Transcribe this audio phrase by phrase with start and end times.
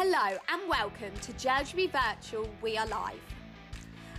[0.00, 3.18] Hello and welcome to JLGB Virtual We Are Live.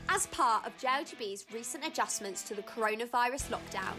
[0.10, 3.94] As part of JLGB's recent adjustments to the coronavirus lockdown,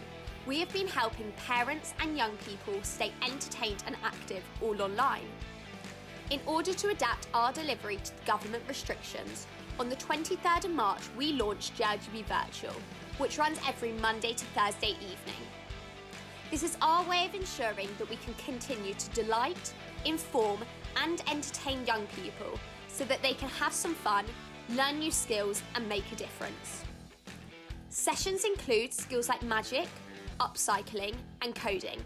[0.45, 5.25] we have been helping parents and young people stay entertained and active all online.
[6.29, 9.47] In order to adapt our delivery to the government restrictions,
[9.79, 12.79] on the 23rd of March we launched JLGB Virtual,
[13.17, 15.47] which runs every Monday to Thursday evening.
[16.51, 19.73] This is our way of ensuring that we can continue to delight,
[20.05, 20.59] inform,
[20.95, 24.25] and entertain young people so that they can have some fun,
[24.75, 26.83] learn new skills, and make a difference.
[27.89, 29.87] Sessions include skills like magic,
[30.39, 31.99] upcycling, and coding,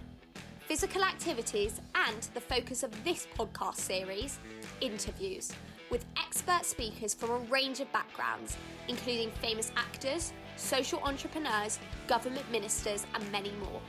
[0.68, 4.40] physical activities, and the focus of this podcast series,
[4.82, 5.52] interviews,
[5.92, 13.06] with expert speakers from a range of backgrounds, including famous actors, social entrepreneurs, government ministers,
[13.14, 13.82] and many more.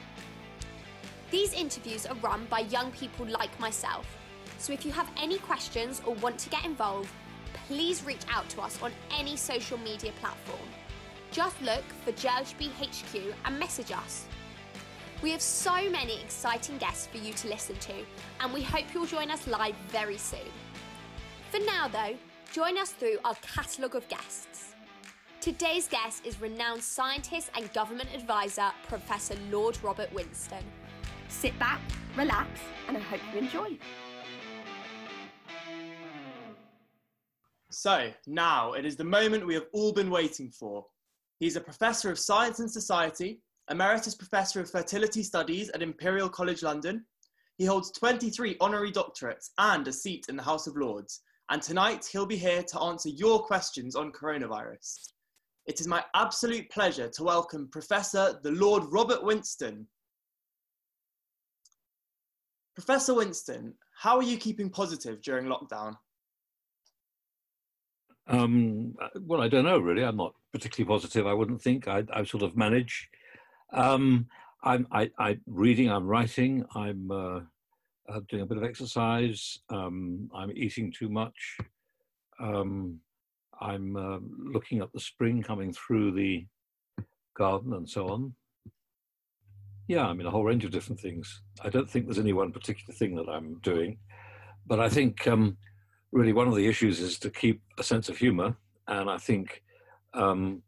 [1.31, 4.07] These interviews are run by young people like myself,
[4.59, 7.11] so if you have any questions or want to get involved,
[7.69, 10.69] please reach out to us on any social media platform.
[11.31, 14.27] Just look for JLGB HQ and message us.
[15.23, 17.95] We have so many exciting guests for you to listen to,
[18.41, 20.53] and we hope you'll join us live very soon.
[21.51, 22.17] For now, though,
[22.53, 24.75] join us through our catalogue of guests.
[25.41, 30.65] Today's guest is renowned scientist and government advisor, Professor Lord Robert Winston.
[31.29, 31.81] Sit back,
[32.17, 32.49] relax,
[32.89, 33.79] and I hope you enjoy.
[37.79, 40.87] So, now it is the moment we have all been waiting for.
[41.41, 46.63] He's a professor of science and society, emeritus professor of fertility studies at Imperial College
[46.63, 47.05] London.
[47.59, 51.21] He holds 23 honorary doctorates and a seat in the House of Lords.
[51.51, 55.13] And tonight he'll be here to answer your questions on coronavirus.
[55.67, 59.87] It is my absolute pleasure to welcome Professor the Lord Robert Winston.
[62.75, 65.95] Professor Winston, how are you keeping positive during lockdown?
[68.29, 70.03] Um, well, I don't know really.
[70.03, 71.27] I'm not particularly positive.
[71.27, 71.89] I wouldn't think.
[71.89, 73.09] I, I sort of manage.
[73.73, 74.27] Um,
[74.63, 75.91] I'm I, I reading.
[75.91, 76.65] I'm writing.
[76.75, 77.41] I'm uh,
[78.09, 79.59] uh, doing a bit of exercise.
[79.71, 81.59] Um, I'm eating too much.
[82.41, 83.01] Um,
[83.61, 86.47] I'm uh, looking at the spring coming through the
[87.37, 88.35] garden and so on.
[89.89, 91.43] Yeah, I mean a whole range of different things.
[91.63, 93.99] I don't think there's any one particular thing that I'm doing,
[94.67, 95.57] but I think um,
[96.17, 98.57] really one of the issues is to keep a sense of humor
[98.89, 99.63] and i think
[100.15, 100.63] um,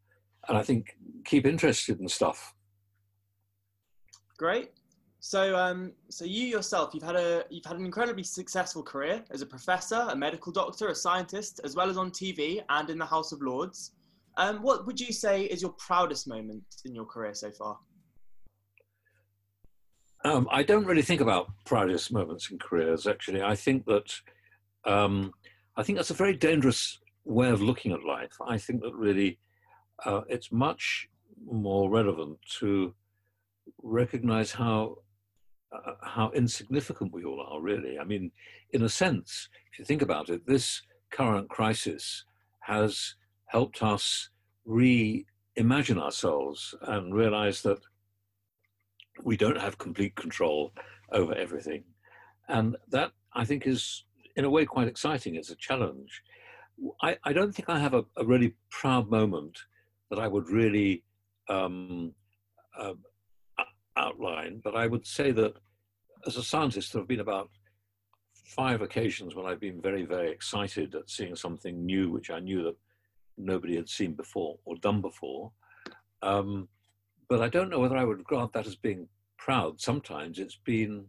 [0.48, 0.96] and i think
[1.28, 2.54] keep interested in stuff.
[4.38, 4.70] Great.
[5.20, 9.42] So um, so you yourself you've had a you've had an incredibly successful career as
[9.42, 13.06] a professor a medical doctor a scientist as well as on tv and in the
[13.06, 13.92] house of lords.
[14.36, 17.76] Um, what would you say is your proudest moment in your career so far?
[20.24, 23.06] Um, I don't really think about proudest moments in careers.
[23.06, 24.14] Actually, I think that
[24.88, 25.32] um,
[25.76, 28.36] I think that's a very dangerous way of looking at life.
[28.46, 29.38] I think that really
[30.04, 31.08] uh, it's much
[31.44, 32.94] more relevant to
[33.82, 34.96] recognize how
[35.72, 37.60] uh, how insignificant we all are.
[37.60, 38.30] Really, I mean,
[38.72, 42.24] in a sense, if you think about it, this current crisis
[42.60, 43.14] has
[43.46, 44.30] helped us
[44.66, 47.80] reimagine ourselves and realize that
[49.22, 50.72] we don't have complete control
[51.12, 51.84] over everything,
[52.48, 54.04] and that I think is
[54.38, 55.34] in a way quite exciting.
[55.34, 56.22] It's a challenge.
[57.02, 59.58] I, I don't think I have a, a, really proud moment
[60.10, 61.02] that I would really
[61.48, 62.14] um,
[62.78, 62.94] uh,
[63.96, 65.54] outline, but I would say that
[66.24, 67.50] as a scientist, there have been about
[68.46, 72.62] five occasions when I've been very, very excited at seeing something new, which I knew
[72.62, 72.76] that
[73.36, 75.50] nobody had seen before or done before.
[76.22, 76.68] Um,
[77.28, 79.80] but I don't know whether I would grant that as being proud.
[79.80, 81.06] Sometimes it's been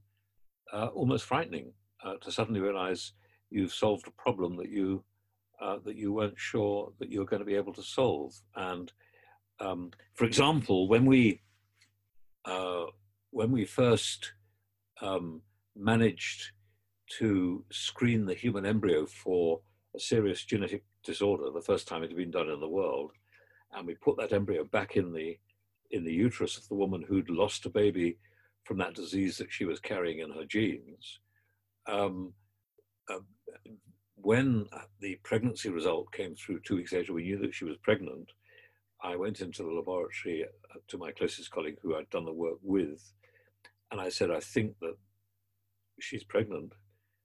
[0.73, 1.73] uh, almost frightening
[2.03, 3.13] uh, to suddenly realize
[3.49, 5.03] you've solved a problem that you
[5.61, 8.33] uh, that you weren't sure that you were going to be able to solve.
[8.55, 8.91] And
[9.59, 11.41] um, for example, when we
[12.45, 12.85] uh,
[13.31, 14.33] when we first
[15.01, 15.41] um,
[15.75, 16.51] managed
[17.17, 19.59] to screen the human embryo for
[19.95, 23.11] a serious genetic disorder, the first time it had been done in the world,
[23.73, 25.37] and we put that embryo back in the
[25.91, 28.17] in the uterus of the woman who'd lost a baby
[28.63, 31.19] from that disease that she was carrying in her genes.
[31.87, 32.33] Um,
[33.09, 33.19] uh,
[34.15, 34.65] when
[34.99, 38.31] the pregnancy result came through two weeks later, we knew that she was pregnant.
[39.01, 42.57] I went into the laboratory uh, to my closest colleague who I'd done the work
[42.61, 43.13] with,
[43.91, 44.95] and I said, I think that
[45.99, 46.73] she's pregnant.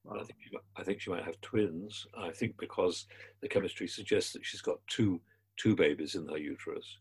[0.05, 0.17] Wow.
[0.21, 2.07] I think she, I think she might have twins.
[2.17, 3.07] I think because
[3.41, 5.21] the chemistry suggests that she's got two
[5.57, 6.99] two babies in her uterus.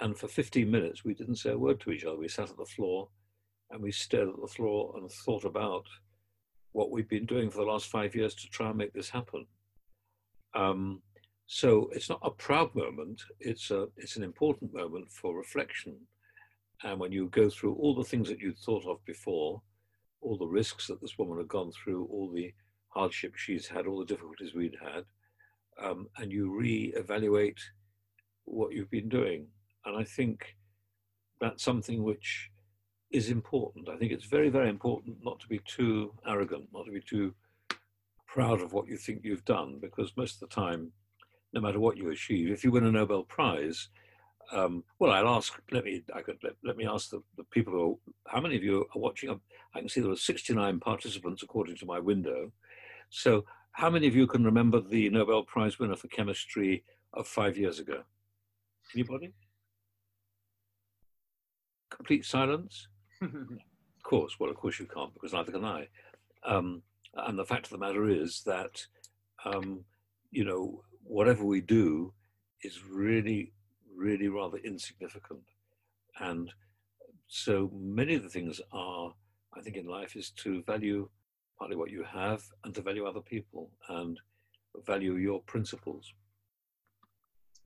[0.00, 2.16] And for 15 minutes, we didn't say a word to each other.
[2.16, 3.08] We sat at the floor
[3.70, 5.84] and we stared at the floor and thought about
[6.72, 9.46] what we've been doing for the last five years to try and make this happen.
[10.54, 11.02] Um,
[11.46, 15.96] so it's not a proud moment, it's, a, it's an important moment for reflection.
[16.82, 19.62] And when you go through all the things that you'd thought of before,
[20.20, 22.52] all the risks that this woman had gone through, all the
[22.88, 25.04] hardships she's had, all the difficulties we'd had,
[25.82, 27.60] um, and you re-evaluate
[28.44, 29.46] what you've been doing.
[29.84, 30.56] And I think
[31.40, 32.50] that's something which
[33.12, 33.88] is important.
[33.88, 37.34] I think it's very, very important not to be too arrogant, not to be too
[38.26, 40.90] proud of what you think you've done, because most of the time,
[41.52, 43.88] no matter what you achieve, if you win a Nobel Prize,
[44.50, 45.60] um, well, I'll ask.
[45.70, 46.02] Let me.
[46.14, 47.98] I could let, let me ask the, the people who.
[48.26, 49.30] How many of you are watching?
[49.74, 52.52] I can see there are 69 participants according to my window.
[53.08, 57.56] So, how many of you can remember the Nobel Prize winner for chemistry of five
[57.56, 58.02] years ago?
[58.94, 59.32] Anybody?
[61.90, 62.88] Complete silence.
[63.96, 64.38] of course.
[64.38, 65.88] Well, of course you can't because neither can I.
[66.44, 66.82] Um,
[67.14, 68.86] and the fact of the matter is that,
[69.44, 69.84] um,
[70.30, 72.12] you know, whatever we do
[72.62, 73.52] is really,
[73.94, 75.42] really rather insignificant.
[76.18, 76.50] And
[77.28, 79.12] so many of the things are,
[79.56, 81.08] I think, in life is to value
[81.58, 84.18] partly what you have and to value other people and
[84.86, 86.12] value your principles.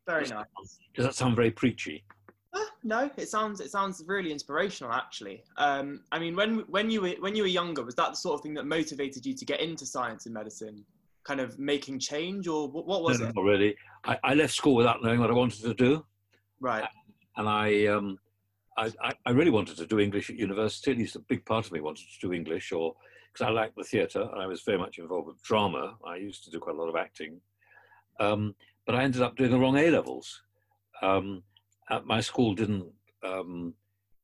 [0.06, 0.44] Very nice.
[0.94, 2.04] Does that sound very preachy?
[2.86, 5.42] No, it sounds it sounds really inspirational actually.
[5.56, 8.36] Um, I mean, when when you were when you were younger, was that the sort
[8.36, 10.84] of thing that motivated you to get into science and medicine?
[11.24, 13.34] Kind of making change, or what, what was no, it?
[13.34, 13.74] Not really.
[14.04, 16.06] I, I, left school without knowing what I wanted to do.
[16.60, 16.84] Right.
[17.36, 18.20] And I, um,
[18.78, 18.92] I,
[19.26, 20.92] I really wanted to do English at university.
[20.92, 22.94] At least a big part of me wanted to do English, or
[23.32, 25.96] because I liked the theatre and I was very much involved with drama.
[26.06, 27.40] I used to do quite a lot of acting.
[28.20, 28.54] Um,
[28.86, 30.42] but I ended up doing the wrong A levels.
[31.02, 31.42] Um,
[32.04, 32.86] my school didn't
[33.22, 33.74] um,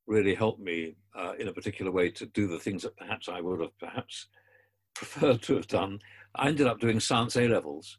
[0.06, 3.40] really help me uh, in a particular way to do the things that perhaps I
[3.40, 4.28] would have perhaps
[4.94, 5.98] preferred to have done.
[6.36, 7.98] I ended up doing science A levels,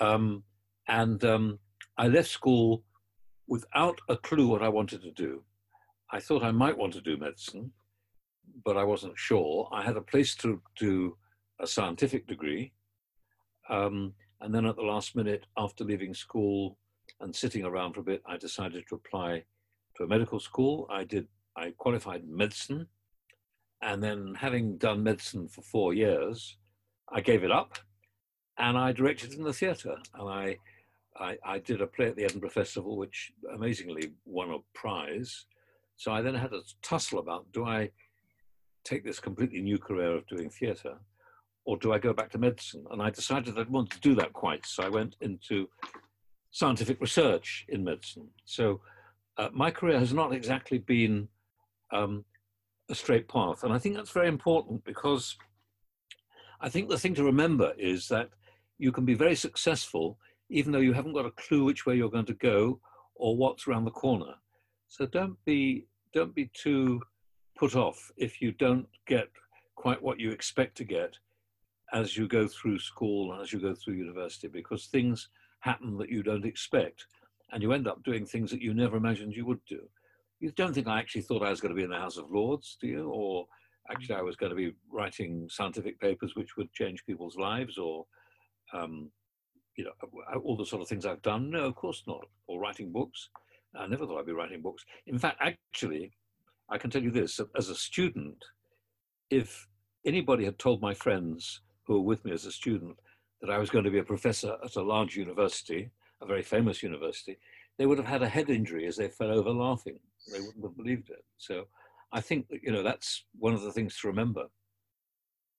[0.00, 0.42] um,
[0.88, 1.58] and um,
[1.96, 2.84] I left school
[3.46, 5.42] without a clue what I wanted to do.
[6.10, 7.72] I thought I might want to do medicine,
[8.64, 9.68] but I wasn't sure.
[9.72, 11.16] I had a place to do
[11.60, 12.72] a scientific degree.
[13.68, 16.78] Um, and then at the last minute, after leaving school
[17.20, 19.44] and sitting around for a bit, I decided to apply
[19.96, 20.86] to a medical school.
[20.90, 21.26] I did,
[21.56, 22.86] I qualified in medicine.
[23.82, 26.56] And then having done medicine for four years,
[27.12, 27.78] I gave it up
[28.58, 29.96] and I directed in the theatre.
[30.14, 30.56] And I,
[31.16, 35.46] I, I did a play at the Edinburgh Festival, which amazingly won a prize.
[35.96, 37.90] So I then had a tussle about do I
[38.84, 40.98] take this completely new career of doing theatre
[41.64, 42.84] or do I go back to medicine?
[42.90, 44.64] And I decided I'd want to do that quite.
[44.64, 45.68] So I went into
[46.58, 48.26] scientific research in medicine.
[48.44, 48.80] So
[49.36, 51.28] uh, my career has not exactly been
[51.92, 52.24] um,
[52.90, 53.62] a straight path.
[53.62, 55.36] And I think that's very important because
[56.60, 58.30] I think the thing to remember is that
[58.76, 60.18] you can be very successful
[60.50, 62.80] even though you haven't got a clue which way you're going to go
[63.14, 64.34] or what's around the corner.
[64.88, 67.00] So don't be don't be too
[67.56, 69.28] put off if you don't get
[69.76, 71.12] quite what you expect to get
[71.92, 75.28] as you go through school and as you go through university because things
[75.60, 77.06] happen that you don't expect
[77.52, 79.80] and you end up doing things that you never imagined you would do.
[80.40, 82.30] You don't think I actually thought I was going to be in the House of
[82.30, 83.08] Lords, do you?
[83.08, 83.46] Or
[83.90, 88.04] actually I was going to be writing scientific papers which would change people's lives or,
[88.72, 89.10] um,
[89.76, 89.92] you know,
[90.44, 91.50] all the sort of things I've done?
[91.50, 92.24] No, of course not.
[92.46, 93.30] Or writing books.
[93.74, 94.84] I never thought I'd be writing books.
[95.06, 96.12] In fact, actually,
[96.70, 98.44] I can tell you this, as a student,
[99.30, 99.66] if
[100.04, 102.96] anybody had told my friends who were with me as a student
[103.40, 105.90] that I was going to be a professor at a large university,
[106.20, 107.38] a very famous university,
[107.78, 109.98] they would have had a head injury as they fell over laughing.
[110.32, 111.24] They wouldn't have believed it.
[111.36, 111.66] So
[112.12, 114.46] I think you know, that's one of the things to remember.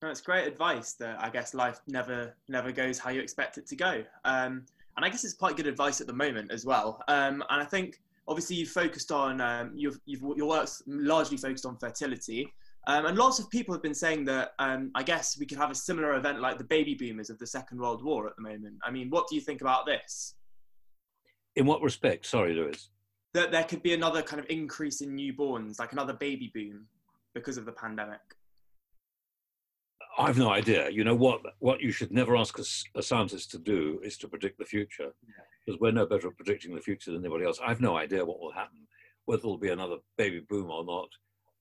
[0.01, 3.75] That's great advice that I guess life never never goes how you expect it to
[3.75, 4.03] go.
[4.23, 7.01] Um, and I guess it's quite good advice at the moment as well.
[7.07, 11.65] Um, and I think obviously you've focused on, um, you've, you've, your work's largely focused
[11.65, 12.53] on fertility.
[12.87, 15.69] Um, and lots of people have been saying that um, I guess we could have
[15.69, 18.75] a similar event like the baby boomers of the Second World War at the moment.
[18.83, 20.35] I mean, what do you think about this?
[21.55, 22.25] In what respect?
[22.25, 22.89] Sorry, Lewis.
[23.33, 26.87] That there could be another kind of increase in newborns, like another baby boom
[27.35, 28.21] because of the pandemic.
[30.17, 30.89] I've no idea.
[30.89, 31.41] You know what?
[31.59, 32.63] What you should never ask a,
[32.97, 35.35] a scientist to do is to predict the future, because
[35.67, 35.77] yeah.
[35.79, 37.59] we're no better at predicting the future than anybody else.
[37.63, 38.87] I've no idea what will happen,
[39.25, 41.09] whether there'll be another baby boom or not.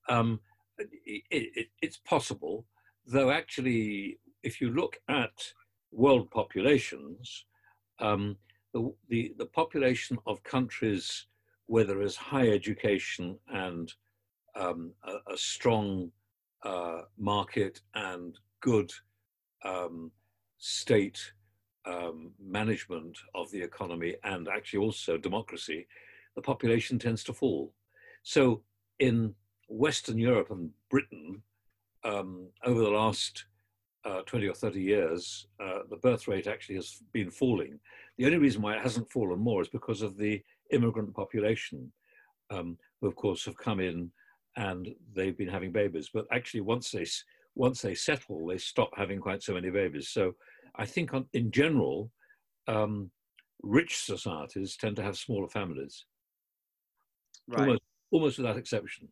[0.08, 0.40] Um,
[0.78, 2.66] it, it, it's possible,
[3.06, 5.32] though actually, if you look at
[5.90, 7.44] world populations,
[8.00, 8.37] um,
[8.73, 11.26] the, the, the, population of countries
[11.66, 13.92] where there is high education and
[14.54, 16.11] um, a, a, strong
[16.62, 18.92] uh, market and good
[19.64, 20.12] um,
[20.58, 21.32] state
[21.87, 25.87] um, management of the economy and actually also democracy,
[26.37, 27.73] the population tends to fall.
[28.23, 28.62] So
[28.99, 29.35] in
[29.68, 31.42] Western Europe and Britain,
[32.04, 33.44] um, over the last
[34.04, 37.78] uh, 20 or 30 years, uh, the birth rate actually has been falling.
[38.16, 41.92] The only reason why it hasn't fallen more is because of the immigrant population,
[42.50, 44.10] um, who of course have come in
[44.56, 46.10] and they've been having babies.
[46.12, 47.06] But actually, once they
[47.54, 50.08] once they settle, they stop having quite so many babies.
[50.10, 50.34] So
[50.76, 52.10] I think on, in general,
[52.68, 53.10] um,
[53.62, 56.04] rich societies tend to have smaller families.
[57.48, 57.60] Right.
[57.60, 57.82] Almost,
[58.12, 59.08] almost without exception.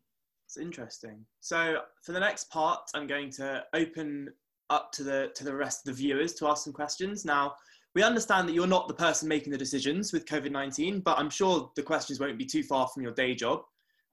[0.57, 1.25] Interesting.
[1.39, 4.29] So for the next part, I'm going to open
[4.69, 7.25] up to the to the rest of the viewers to ask some questions.
[7.25, 7.55] Now,
[7.95, 11.71] we understand that you're not the person making the decisions with COVID-19, but I'm sure
[11.75, 13.61] the questions won't be too far from your day job.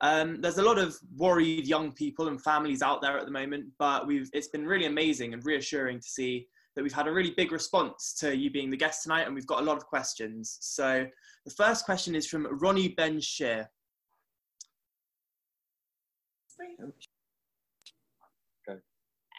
[0.01, 3.67] Um, there's a lot of worried young people and families out there at the moment,
[3.79, 7.31] but we've it's been really amazing and reassuring to see that we've had a really
[7.31, 10.59] big response to you being the guest tonight, and we've got a lot of questions.
[10.61, 11.07] So
[11.45, 13.71] the first question is from Ronnie Ben Shear.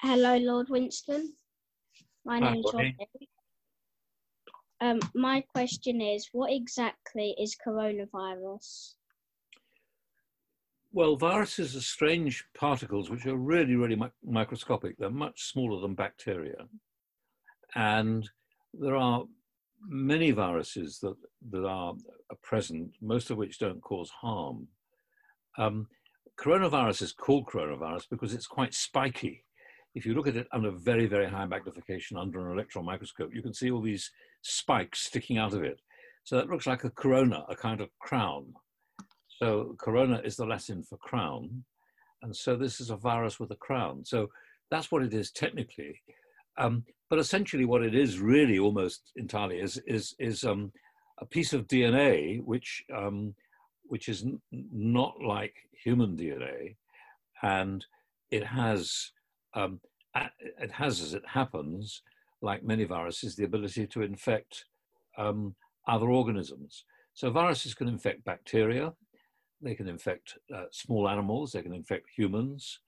[0.01, 1.33] Hello, Lord Winston.
[2.25, 2.97] My name is.
[4.81, 8.95] Um, my question is, what exactly is coronavirus?
[10.91, 14.97] Well, viruses are strange particles which are really, really mi microscopic.
[14.97, 16.67] They're much smaller than bacteria.
[17.75, 18.29] And
[18.73, 19.23] there are
[19.87, 21.15] many viruses that,
[21.51, 21.93] that are,
[22.29, 24.67] are present, most of which don't cause harm.
[25.57, 25.87] Um,
[26.39, 29.43] coronavirus is called coronavirus because it's quite spiky.
[29.93, 33.41] If you look at it under very, very high magnification under an electron microscope, you
[33.41, 34.11] can see all these
[34.41, 35.79] spikes sticking out of it.
[36.23, 38.53] So that looks like a corona, a kind of crown.
[39.39, 41.63] So corona is the Latin for crown.
[42.21, 44.03] And so this is a virus with a crown.
[44.03, 44.29] So
[44.71, 46.01] that's what it is technically.
[46.57, 50.71] Um, but essentially, what it is really almost entirely is is is um,
[51.19, 53.35] a piece of DNA which um,
[53.87, 56.75] which is n- not like human DNA,
[57.41, 57.85] and
[58.31, 59.11] it has
[59.53, 59.79] um,
[60.59, 62.01] it has, as it happens,
[62.41, 64.65] like many viruses, the ability to infect
[65.17, 65.55] um,
[65.87, 66.85] other organisms.
[67.13, 68.93] So viruses can infect bacteria,
[69.61, 72.79] they can infect uh, small animals, they can infect humans,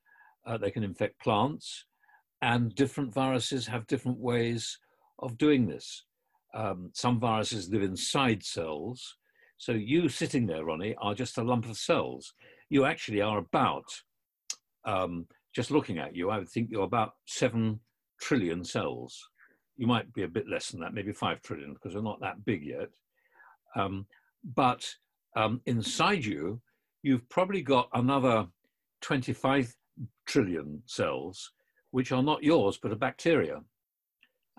[0.46, 1.86] uh, they can infect plants,
[2.42, 4.78] and different viruses have different ways
[5.20, 6.04] of doing this.
[6.54, 9.16] Um, some viruses live inside cells.
[9.58, 12.34] So you sitting there, Ronnie, are just a lump of cells.
[12.70, 13.86] You actually are about,
[14.86, 17.80] um, just looking at you, I would think you're about seven
[18.22, 19.30] trillion cells.
[19.76, 22.46] You might be a bit less than that, maybe five trillion, because we're not that
[22.46, 22.90] big yet.
[23.76, 24.06] Um,
[24.56, 24.88] but
[25.36, 26.62] um, inside you,
[27.04, 28.48] you've probably got another
[29.02, 29.76] 25
[30.26, 31.52] trillion cells
[31.92, 33.62] which are not yours, but a bacteria.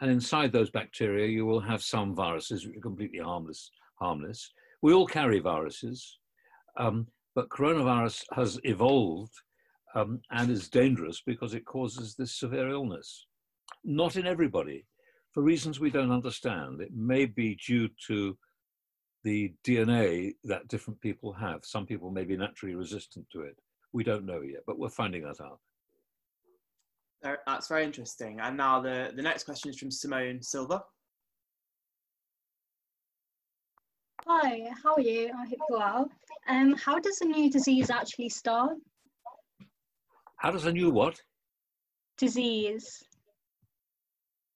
[0.01, 3.71] And inside those bacteria, you will have some viruses which are completely harmless.
[3.97, 4.53] harmless.
[4.83, 6.19] We all carry viruses,
[6.77, 9.33] um, but coronavirus has evolved
[9.95, 13.27] um, and is dangerous because it causes this severe illness.
[13.85, 14.87] Not in everybody,
[15.33, 16.81] for reasons we don't understand.
[16.81, 18.37] It may be due to
[19.25, 21.61] the DNA that different people have.
[21.65, 23.57] Some people may be naturally resistant to it.
[23.93, 25.59] We don't know yet, but we're finding that out.
[27.47, 28.39] That's very interesting.
[28.41, 30.83] And now the, the next question is from Simone Silva.
[34.31, 35.31] Hi, how are you?
[35.35, 36.11] I hope you're well.
[36.49, 38.77] Um, how does a new disease actually start?
[40.37, 41.23] How does a new what?
[42.19, 43.03] Disease.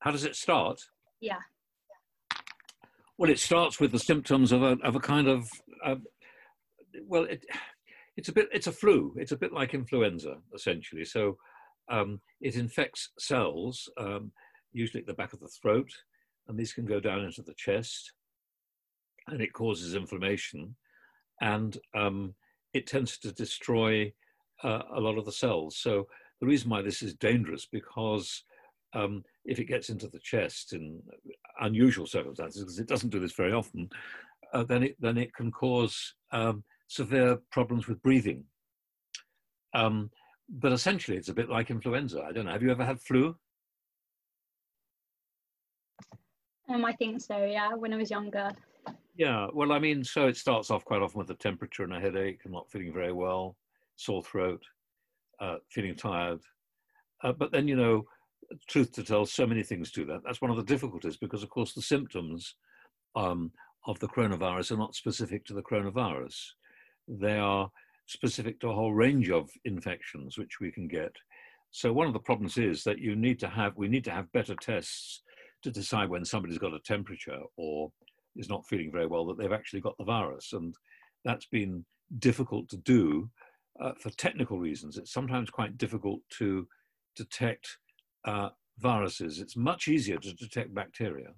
[0.01, 0.79] How does it start?
[1.23, 1.39] Yeah.
[3.17, 5.49] Well, it starts with the symptoms of a, of a kind of,
[5.83, 5.97] uh,
[7.07, 7.47] well, it,
[8.19, 9.15] it's a bit, it's a flu.
[9.17, 11.07] It's a bit like influenza, essentially.
[11.07, 11.39] So
[11.91, 14.33] um, it infects cells, um,
[14.75, 15.91] usually at the back of the throat,
[16.47, 18.13] and these can go down into the chest,
[19.29, 20.75] and it causes inflammation,
[21.41, 22.35] and um,
[22.73, 24.13] it tends to destroy
[24.63, 25.77] uh, a lot of the cells.
[25.77, 26.07] So
[26.41, 28.43] the reason why this is dangerous because
[28.95, 31.01] um, if it gets into the chest in
[31.61, 33.89] unusual circumstances, because it doesn't do this very often,
[34.53, 38.45] uh, then it then it can cause um, severe problems with breathing.
[39.75, 40.11] Um,
[40.49, 42.23] but essentially, it's a bit like influenza.
[42.23, 42.53] I don't know.
[42.53, 43.35] Have you ever had flu?
[46.69, 47.45] Um, I think so.
[47.45, 48.51] Yeah, when I was younger.
[49.15, 49.49] Yeah.
[49.53, 52.41] Well, I mean, so it starts off quite often with a temperature and a headache,
[52.45, 53.57] and not feeling very well,
[53.97, 54.63] sore throat,
[55.41, 56.41] uh, feeling tired.
[57.23, 58.05] Uh, but then, you know,
[58.69, 60.21] truth to tell, so many things do that.
[60.25, 62.55] That's one of the difficulties because, of course, the symptoms
[63.15, 63.53] um,
[63.87, 66.37] of the coronavirus are not specific to the coronavirus.
[67.07, 67.71] They are
[68.07, 71.15] specific to a whole range of infections which we can get.
[71.71, 74.33] So one of the problems is that you need to have, we need to have
[74.33, 75.23] better tests
[75.63, 77.91] to decide when somebody's got a temperature or
[78.37, 80.53] is not feeling very well that they've actually got the virus.
[80.53, 80.75] And
[81.25, 81.85] that's been
[82.19, 83.31] difficult to do
[83.81, 84.97] uh, for technical reasons.
[84.97, 86.67] It's sometimes quite difficult to
[87.17, 87.79] detect
[88.25, 89.41] uh, viruses.
[89.41, 91.31] It's much easier to detect bacteria.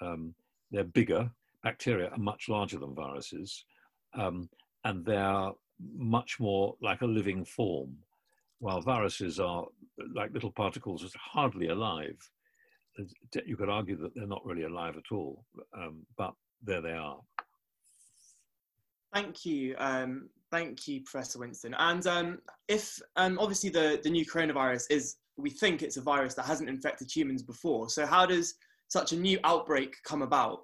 [0.00, 0.34] Um,
[0.70, 1.30] they're bigger.
[1.62, 3.64] Bacteria are much larger than viruses.
[4.14, 4.48] Um,
[4.84, 5.50] and they're
[5.96, 7.96] much more like a living form,
[8.60, 9.66] while viruses are
[10.14, 12.16] like little particles hardly alive.
[13.44, 15.44] You could argue that they're not really alive at all,
[15.76, 17.18] um, but there they are.
[19.12, 19.74] Thank you.
[19.78, 21.74] Um, thank you, Professor Winston.
[21.78, 22.38] And um,
[22.68, 26.68] if um, obviously the, the new coronavirus is, we think it's a virus that hasn't
[26.68, 27.88] infected humans before.
[27.88, 28.54] So how does
[28.88, 30.60] such a new outbreak come about?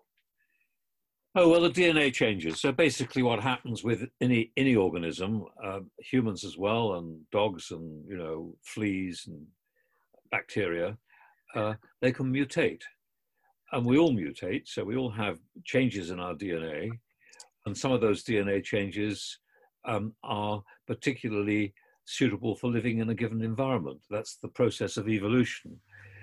[1.34, 2.60] Oh, well, the DNA changes.
[2.60, 8.04] So basically what happens with any, any organism, uh, humans as well, and dogs and,
[8.06, 9.46] you know, fleas and
[10.30, 10.98] bacteria,
[11.54, 12.82] uh, they can mutate.
[13.72, 16.90] And we all mutate, so we all have changes in our DNA.
[17.66, 19.38] And some of those DNA changes
[19.84, 21.72] um, are particularly
[22.04, 24.00] suitable for living in a given environment.
[24.10, 25.80] That's the process of evolution.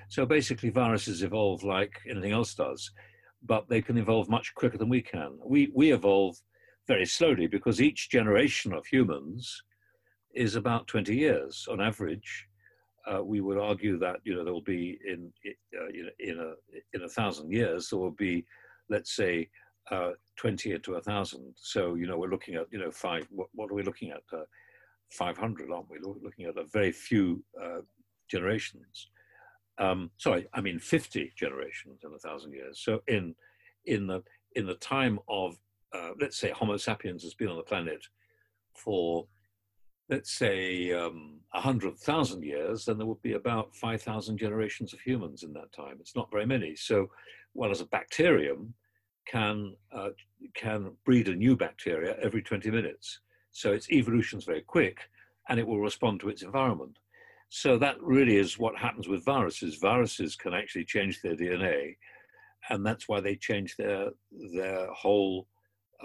[0.10, 2.92] So basically viruses evolve like anything else does
[3.44, 5.38] but they can evolve much quicker than we can.
[5.44, 6.38] We, we evolve
[6.88, 9.62] very slowly because each generation of humans
[10.34, 12.48] is about 20 years on average.
[13.12, 16.54] Uh, we would argue that you know there will be in uh, in, in a
[16.94, 18.46] in a thousand years there will be,
[18.90, 19.50] let's say,
[19.90, 21.54] uh, 20 to a thousand.
[21.56, 23.28] So you know we're looking at you know five.
[23.32, 24.24] What, what are we looking at?
[24.32, 24.44] Uh,
[25.12, 25.98] 500, aren't we?
[26.00, 27.80] Looking at a very few uh,
[28.30, 29.10] generations
[29.80, 32.80] um, sorry, I mean 50 generations in a thousand years.
[32.82, 33.34] So in
[33.86, 34.22] in the
[34.56, 35.58] in the time of
[35.94, 38.06] uh, let's say Homo sapiens has been on the planet
[38.76, 39.26] for
[40.10, 45.54] let's say um, 100,000 years, then there would be about 5,000 generations of humans in
[45.54, 45.98] that time.
[46.00, 46.76] It's not very many.
[46.76, 47.10] So,
[47.54, 48.74] whereas a bacterium
[49.28, 50.10] can, uh,
[50.56, 53.20] can breed a new bacteria every 20 minutes.
[53.52, 55.00] So its evolution is very quick
[55.48, 56.98] and it will respond to its environment.
[57.50, 59.76] So that really is what happens with viruses.
[59.76, 61.98] Viruses can actually change their DNA,
[62.70, 64.10] and that's why they change their
[64.54, 65.48] their whole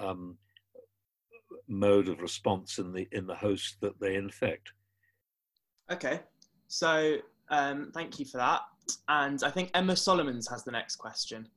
[0.01, 0.39] um,
[1.69, 4.73] mode of response in the in the host that they infect.
[5.91, 6.21] Okay,
[6.69, 7.17] so
[7.51, 8.63] um, thank you for that.
[9.09, 11.49] And I think Emma Solomons has the next question.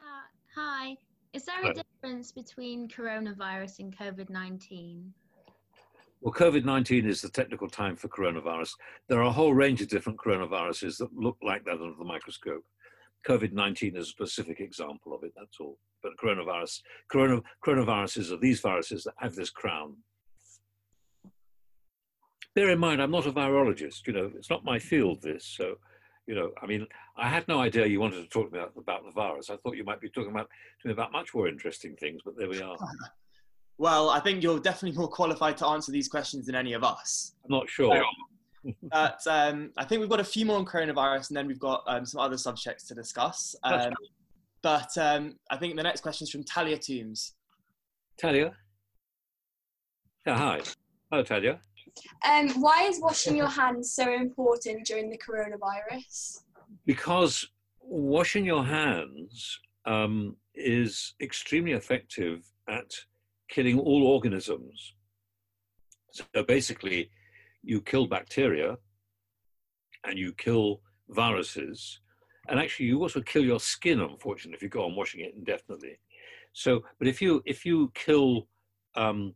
[0.00, 0.96] Uh, hi,
[1.32, 1.72] is there a hi.
[1.72, 5.12] difference between coronavirus and COVID nineteen?
[6.24, 8.70] Well, COVID 19 is the technical time for coronavirus.
[9.10, 12.64] There are a whole range of different coronaviruses that look like that under the microscope.
[13.28, 15.78] COVID 19 is a specific example of it, that's all.
[16.04, 19.96] But coronavirus, corona, coronaviruses are these viruses that have this crown.
[22.54, 25.44] Bear in mind, I'm not a virologist, you know, it's not my field, this.
[25.44, 25.76] So,
[26.26, 26.86] you know, I mean,
[27.16, 29.50] I had no idea you wanted to talk to me about, about the virus.
[29.50, 30.48] I thought you might be talking about,
[30.82, 32.76] to me about much more interesting things, but there we are.
[33.76, 37.34] Well, I think you're definitely more qualified to answer these questions than any of us.
[37.44, 38.04] I'm not sure.
[38.82, 41.82] but um, I think we've got a few more on coronavirus, and then we've got
[41.88, 43.56] um, some other subjects to discuss.
[43.64, 43.92] Um,
[44.64, 47.34] but um, I think the next question is from Talia Toombs.
[48.18, 48.54] Talia?
[50.26, 50.60] Yeah, hi.
[51.10, 51.60] Hello, Talia.
[52.26, 56.44] Um, why is washing your hands so important during the coronavirus?
[56.86, 57.46] Because
[57.82, 62.90] washing your hands um, is extremely effective at
[63.50, 64.94] killing all organisms.
[66.12, 67.10] So basically,
[67.62, 68.78] you kill bacteria
[70.04, 72.00] and you kill viruses,
[72.48, 74.00] and actually, you also kill your skin.
[74.00, 75.98] Unfortunately, if you go on washing it indefinitely.
[76.52, 78.48] So, but if you if you kill
[78.96, 79.32] um,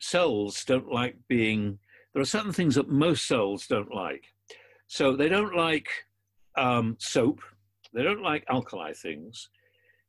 [0.00, 1.78] cells, don't like being.
[2.12, 4.24] There are certain things that most cells don't like.
[4.86, 5.88] So they don't like
[6.56, 7.40] um, soap.
[7.92, 9.50] They don't like alkali things.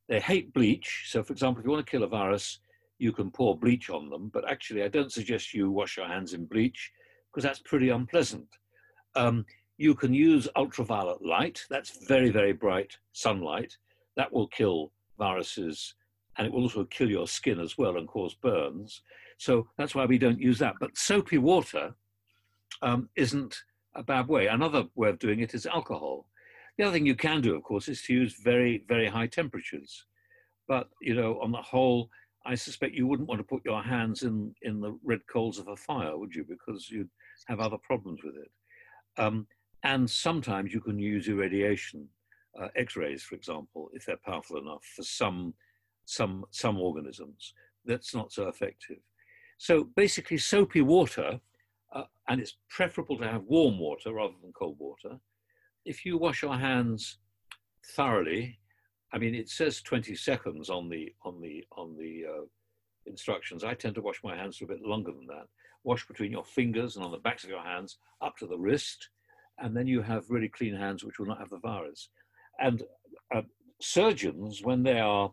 [0.07, 1.05] They hate bleach.
[1.07, 2.59] So, for example, if you want to kill a virus,
[2.99, 6.33] you can pour bleach on them, but actually I don't suggest you wash your hands
[6.33, 6.91] in bleach
[7.31, 8.47] because that's pretty unpleasant.
[9.15, 9.45] Um,
[9.79, 13.77] you can use ultraviolet light, that's very, very bright sunlight.
[14.17, 15.95] That will kill viruses
[16.37, 19.01] and it will also kill your skin as well and cause burns.
[19.37, 20.75] So that's why we don't use that.
[20.81, 21.95] But soapy water
[22.81, 23.55] um, isn't
[23.95, 24.47] a bad way.
[24.47, 26.27] Another way of doing it is alcohol.
[26.77, 30.05] The other thing you can do, of course, is to use very, very high temperatures.
[30.67, 32.09] But, you know, on the whole,
[32.45, 35.69] I suspect you wouldn't want to put your hands in, in the red coals of
[35.69, 36.43] a fire, would you?
[36.43, 37.09] Because you'd
[37.47, 38.51] have other problems with it.
[39.17, 39.47] Um,
[39.83, 42.07] and sometimes you can use irradiation,
[42.59, 45.53] uh, X-rays, for example, if they're powerful enough for some,
[46.05, 47.53] some, some organisms.
[47.85, 48.97] That's not so effective.
[49.57, 51.39] So basically, soapy water
[51.93, 55.17] uh, and it's preferable to have warm water rather than cold water.
[55.85, 57.17] If you wash your hands
[57.95, 58.59] thoroughly,
[59.11, 62.45] I mean, it says 20 seconds on the on the on the uh,
[63.05, 63.63] instructions.
[63.63, 65.47] I tend to wash my hands for a bit longer than that.
[65.83, 69.09] Wash between your fingers and on the backs of your hands up to the wrist,
[69.61, 72.09] and then you have really clean hands which will not have the virus.
[72.59, 72.83] And
[73.33, 73.41] uh,
[73.81, 75.31] surgeons, when they are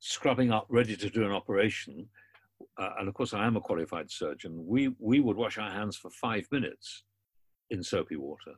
[0.00, 2.08] scrubbing up, ready to do an operation,
[2.78, 5.96] uh, and of course I am a qualified surgeon, we, we would wash our hands
[5.96, 7.04] for five minutes
[7.70, 8.52] in soapy water.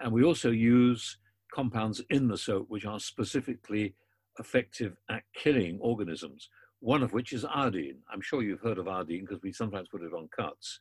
[0.00, 1.18] And we also use
[1.52, 3.94] compounds in the soap which are specifically
[4.38, 6.48] effective at killing organisms,
[6.80, 7.98] one of which is iodine.
[8.12, 10.80] I'm sure you've heard of iodine because we sometimes put it on cuts.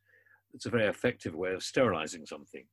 [0.53, 2.65] It's a very effective way of sterilizing something.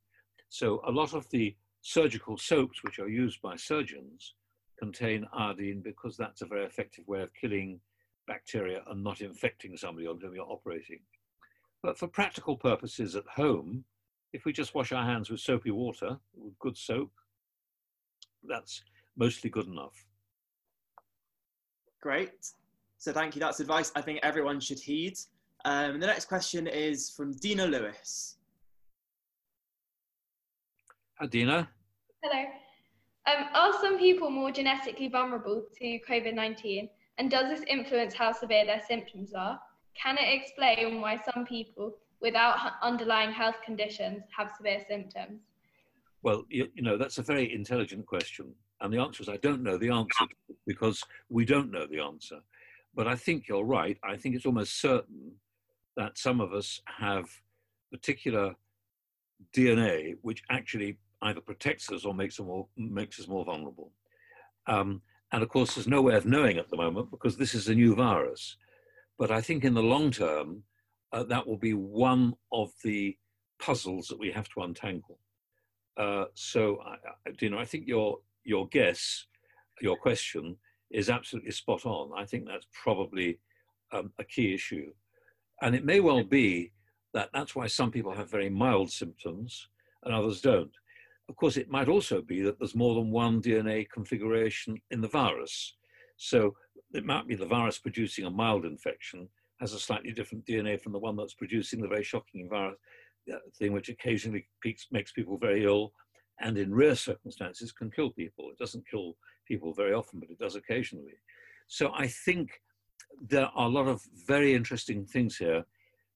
[0.51, 4.35] So a lot of the surgical soaps which are used by surgeons
[4.77, 7.79] contain iodine because that's a very effective way of killing
[8.27, 10.99] bacteria and not infecting somebody on whom you're operating.
[11.81, 13.85] But for practical purposes at home,
[14.33, 17.11] if we just wash our hands with soapy water, with good soap,
[18.43, 18.83] that's
[19.15, 20.05] mostly good enough.
[22.01, 22.51] Great.
[22.97, 23.39] So thank you.
[23.39, 25.17] That's advice I think everyone should heed.
[25.63, 28.35] Um, the next question is from Dina Lewis.
[31.21, 31.69] Hi, Dina.
[32.23, 32.45] Hello.
[33.27, 36.89] Um, are some people more genetically vulnerable to COVID 19?
[37.19, 39.59] And does this influence how severe their symptoms are?
[39.93, 45.41] Can it explain why some people without underlying health conditions have severe symptoms?
[46.23, 48.55] Well, you, you, know, that's a very intelligent question.
[48.79, 50.25] And the answer is I don't know the answer
[50.65, 52.39] because we don't know the answer.
[52.95, 53.99] But I think you're right.
[54.03, 55.33] I think it's almost certain
[55.97, 57.29] that some of us have
[57.91, 58.55] particular
[59.55, 63.91] DNA which actually either protects us or makes us more, makes us more vulnerable.
[64.67, 67.67] Um, and of course, there's no way of knowing at the moment because this is
[67.67, 68.57] a new virus.
[69.17, 70.63] But I think in the long term,
[71.13, 73.17] uh, that will be one of the
[73.59, 75.19] puzzles that we have to untangle.
[75.97, 76.95] Uh, so, I,
[77.39, 79.27] you know, I think your your guess,
[79.81, 80.57] your question
[80.89, 82.11] is absolutely spot on.
[82.17, 83.39] I think that's probably
[83.91, 84.91] um, a key issue,
[85.61, 86.71] and it may well be
[87.13, 89.67] that that's why some people have very mild symptoms
[90.03, 90.71] and others don't.
[91.31, 95.07] Of course, it might also be that there's more than one DNA configuration in the
[95.07, 95.77] virus.
[96.17, 96.53] So
[96.93, 99.29] it might be the virus producing a mild infection
[99.61, 102.75] has a slightly different DNA from the one that's producing the very shocking virus
[103.33, 104.45] uh, thing, which occasionally
[104.91, 105.93] makes people very ill
[106.41, 108.49] and in rare circumstances can kill people.
[108.51, 109.15] It doesn't kill
[109.47, 111.13] people very often, but it does occasionally.
[111.67, 112.49] So I think
[113.25, 115.63] there are a lot of very interesting things here.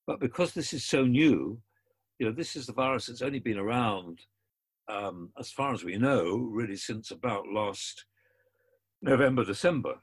[0.06, 1.58] But because this is so new,
[2.18, 4.20] you know, this is the virus that's only been around
[4.88, 8.04] um, as far as we know, really since about last
[9.02, 9.94] November, December.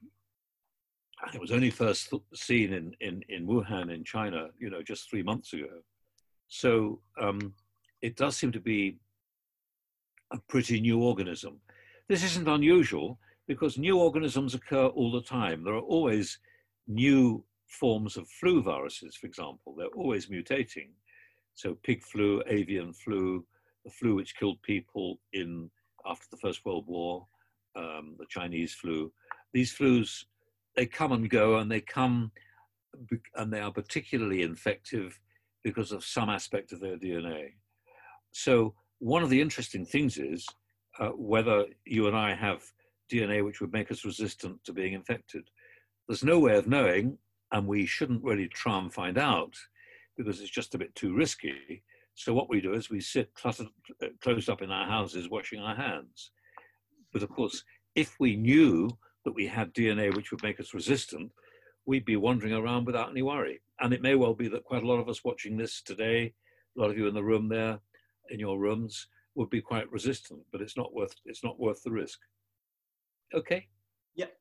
[1.26, 5.10] And it was only first seen in, in, in Wuhan in China, you know, just
[5.10, 5.70] three months ago.
[6.48, 7.54] So um,
[8.02, 9.00] it does seem to be
[10.32, 11.62] a pretty new organism.
[12.10, 15.64] This isn't unusual because new organisms occur all the time.
[15.64, 16.40] There are always
[16.88, 19.76] new forms of flu viruses, for example.
[19.78, 20.90] They're always mutating.
[21.56, 23.46] So pig flu, avian flu,
[23.86, 25.70] the flu which killed people in
[26.06, 27.26] after the First World War,
[27.76, 29.12] um, the Chinese flu.
[29.54, 30.24] These flus,
[30.76, 32.32] they come and go, and they come
[33.36, 35.20] and they are particularly infective
[35.64, 37.54] because of some aspect of their DNA.
[38.32, 40.46] So one of the interesting things is
[41.00, 42.64] uh, whether you and I have
[43.12, 45.44] DNA which would make us resistant to being infected.
[46.08, 47.18] There's no way of knowing,
[47.52, 49.56] and we shouldn't really try and find out
[50.18, 51.84] because it's just a bit too risky.
[52.16, 53.68] So what we do is we sit cluttered,
[54.02, 56.32] uh, closed up in our houses, washing our hands.
[57.12, 57.64] But of course,
[57.96, 58.90] if we knew
[59.26, 61.32] that we had DNA which would make us resistant,
[61.86, 63.62] we'd be wandering around without any worry.
[63.80, 66.34] And it may well be that quite a lot of us watching this today,
[66.78, 67.80] a lot of you in the room there,
[68.30, 70.42] in your rooms, would be quite resistant.
[70.52, 72.20] But it's not worth it's not worth the risk.
[73.34, 73.68] Okay.
[74.16, 74.34] Yep.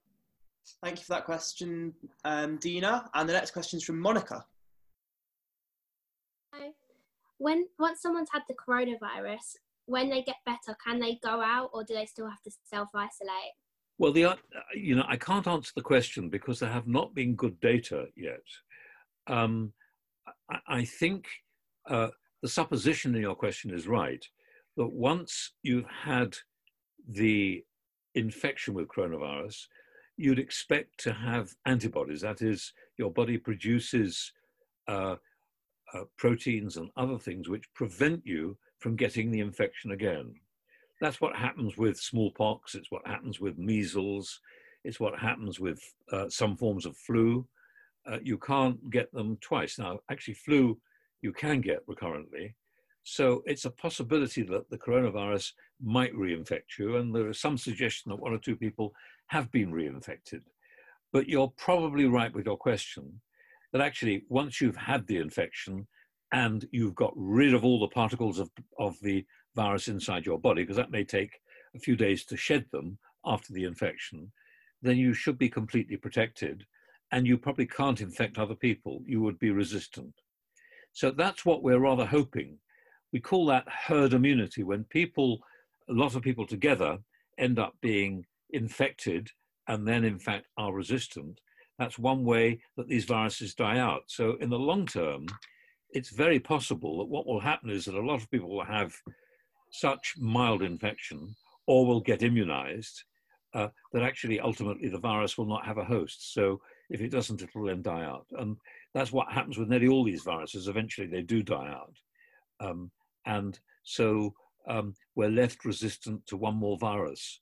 [0.83, 3.09] Thank you for that question, um, Dina.
[3.15, 4.45] And the next question is from Monica.
[7.43, 11.83] When once someone's had the coronavirus, when they get better, can they go out or
[11.83, 13.55] do they still have to self isolate?
[13.99, 14.37] Well, the uh,
[14.77, 18.47] you know I can't answer the question because there have not been good data yet.
[19.27, 19.73] Um,
[20.49, 21.27] I, I, think
[21.91, 22.11] uh,
[22.43, 24.25] the supposition in your question is right
[24.77, 26.37] that once you've had
[27.09, 27.65] the
[28.15, 29.67] infection with coronavirus,
[30.17, 32.21] you'd expect to have antibodies.
[32.21, 34.33] That is, your body produces
[34.87, 35.17] uh,
[35.95, 40.35] uh, proteins and other things which prevent you from getting the infection again.
[41.01, 44.41] That's what happens with smallpox, it's what happens with measles,
[44.85, 45.81] it's what happens with
[46.13, 47.47] uh, some forms of flu.
[48.07, 49.79] Uh, you can't get them twice.
[49.79, 50.79] Now, actually, flu
[51.23, 52.55] you can get recurrently,
[53.05, 58.11] So it's a possibility that the coronavirus might reinfect you, and there is some suggestion
[58.11, 58.93] that one or two people
[59.27, 60.43] have been reinfected.
[61.13, 63.21] But you're probably right with your question
[63.73, 65.87] that actually, once you've had the infection
[66.33, 70.63] and you've got rid of all the particles of, of the virus inside your body,
[70.63, 71.41] because that may take
[71.75, 74.31] a few days to shed them after the infection,
[74.83, 76.65] then you should be completely protected
[77.13, 79.03] and you probably can't infect other people.
[79.07, 80.15] You would be resistant.
[80.93, 82.59] So that's what we're rather hoping.
[83.13, 85.41] We call that herd immunity when people,
[85.89, 86.99] a lot of people together,
[87.39, 89.31] end up being infected
[89.69, 91.39] and then, in fact, are resistant.
[91.79, 94.05] That's one way that these viruses die out.
[94.07, 95.27] So, in the long term,
[95.91, 98.95] it's very possible that what will happen is that a lot of people will have
[99.71, 101.35] such mild infection
[101.67, 103.05] or will get immunized
[103.55, 106.33] uh, that actually ultimately the virus will not have a host.
[106.33, 108.27] So if it doesn't, it will then die out.
[108.39, 108.57] And
[108.95, 110.69] that's what happens with nearly all these viruses.
[110.69, 111.97] Eventually they do die out.
[112.61, 112.91] Um,
[113.27, 114.35] and so
[114.69, 117.41] um, we're left resistant to one more virus.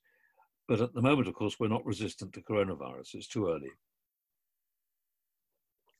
[0.67, 3.15] But at the moment, of course, we're not resistant to coronavirus.
[3.15, 3.71] It's too early.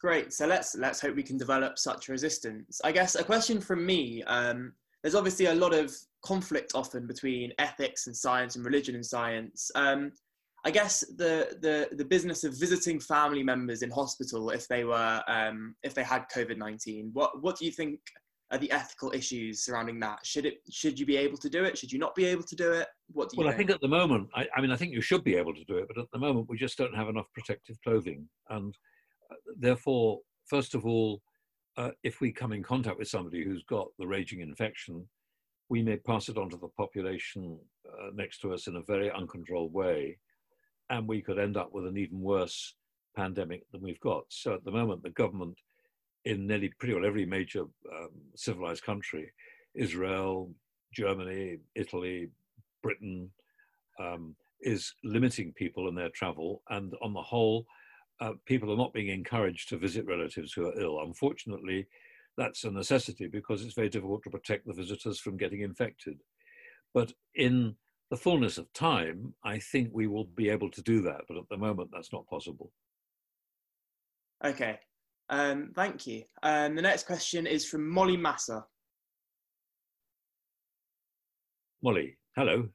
[0.02, 0.34] Great.
[0.34, 2.82] So let's let's hope we can develop such resistance.
[2.84, 4.24] I guess a question from me.
[4.24, 9.06] Um, there's obviously a lot of conflict often between ethics and science and religion and
[9.06, 9.70] science.
[9.76, 10.12] Um,
[10.66, 15.22] I guess the, the the business of visiting family members in hospital if they were
[15.28, 17.12] um, if they had COVID nineteen.
[17.14, 18.00] What what do you think
[18.52, 20.26] are the ethical issues surrounding that?
[20.26, 21.78] Should it should you be able to do it?
[21.78, 22.88] Should you not be able to do it?
[23.14, 23.44] What do you?
[23.44, 23.54] Well, think?
[23.54, 25.64] I think at the moment, I, I mean, I think you should be able to
[25.66, 28.76] do it, but at the moment we just don't have enough protective clothing, and
[29.58, 31.22] therefore, first of all,
[31.78, 35.08] uh, if we come in contact with somebody who's got the raging infection,
[35.70, 39.10] we may pass it on to the population uh, next to us in a very
[39.12, 40.17] uncontrolled way,
[40.89, 42.76] and we could end up with an even worse
[43.15, 44.24] pandemic than we've got.
[44.30, 45.58] So at the moment, the government
[46.26, 49.32] in nearly pretty well every major um, civilized country,
[49.74, 50.52] Israel,
[50.94, 52.30] Germany, Italy,
[52.84, 53.32] Britain,
[54.00, 57.65] um, is limiting people and their travel, and on the whole,
[58.22, 61.02] uh, people are not being encouraged to visit relatives who are ill.
[61.02, 61.88] Unfortunately,
[62.38, 66.22] that's a necessity because it's very difficult to protect the visitors from getting infected.
[66.94, 67.76] But in
[68.12, 71.22] the fullness of time, I think we will be able to do that.
[71.28, 72.72] But at the moment, that's not possible.
[74.46, 74.80] Okay,
[75.30, 76.24] um, thank you.
[76.44, 78.66] Um, the next question is from Molly Massa.
[81.84, 82.70] Molly, hello.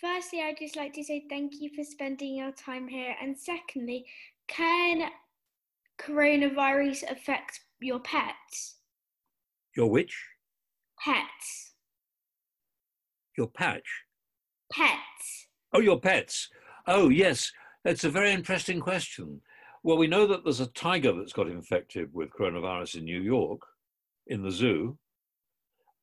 [0.00, 3.16] Firstly, I'd just like to say thank you for spending your time here.
[3.20, 4.06] And secondly,
[4.46, 5.10] can
[6.00, 8.76] coronavirus affect your pets?
[9.76, 10.16] Your which?
[11.04, 11.72] Pets.
[13.36, 14.04] Your patch?
[14.72, 15.48] Pets.
[15.72, 16.48] Oh, your pets.
[16.86, 17.50] Oh, yes.
[17.84, 19.40] That's a very interesting question.
[19.82, 23.62] Well, we know that there's a tiger that's got infected with coronavirus in New York
[24.28, 24.96] in the zoo.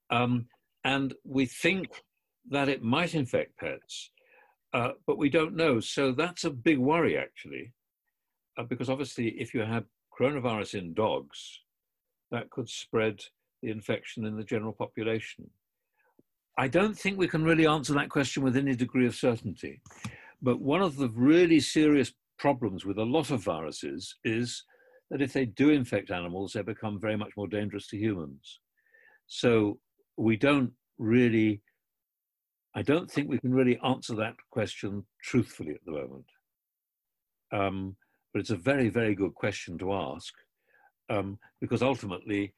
[0.09, 0.47] Um,
[0.83, 2.03] and we think
[2.49, 4.11] that it might infect pets,
[4.73, 5.79] uh, but we don't know.
[5.79, 7.73] So that's a big worry, actually,
[8.57, 9.85] uh, because obviously, if you had
[10.17, 11.61] coronavirus in dogs,
[12.31, 13.21] that could spread
[13.61, 15.49] the infection in the general population.
[16.57, 19.81] I don't think we can really answer that question with any degree of certainty.
[20.41, 24.63] But one of the really serious problems with a lot of viruses is
[25.09, 28.59] that if they do infect animals, they become very much more dangerous to humans.
[29.27, 29.79] So
[30.17, 31.61] we don't really
[32.75, 36.25] I don't think we can really answer that question truthfully at the moment.
[37.53, 37.95] Um,
[38.33, 40.33] but it's a very, very good question to ask
[41.09, 42.53] um, because ultimately,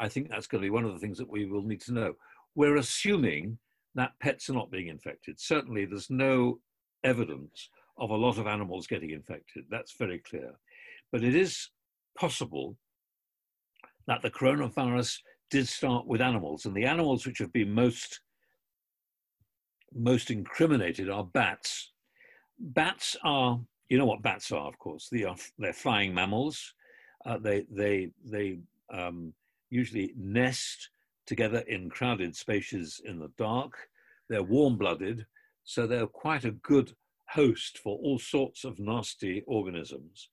[0.00, 1.92] I think that's going to be one of the things that we will need to
[1.92, 2.14] know.
[2.56, 3.58] We're assuming
[3.94, 5.38] that pets are not being infected.
[5.38, 6.58] Certainly, there's no
[7.04, 9.66] evidence of a lot of animals getting infected.
[9.70, 10.52] That's very clear.
[11.12, 11.70] But it is
[12.18, 12.76] possible
[14.06, 15.18] that the coronavirus
[15.50, 18.20] did start with animals, and the animals which have been most
[19.94, 21.92] most incriminated are bats.
[22.58, 25.08] Bats are, you know what bats are, of course.
[25.10, 26.74] They are they're flying mammals.
[27.26, 28.60] Uh, they they they
[28.92, 29.32] um,
[29.70, 30.90] usually nest
[31.26, 33.74] together in crowded spaces in the dark.
[34.28, 35.26] They're warm-blooded,
[35.64, 36.94] so they're quite a good
[37.28, 40.28] host for all sorts of nasty organisms.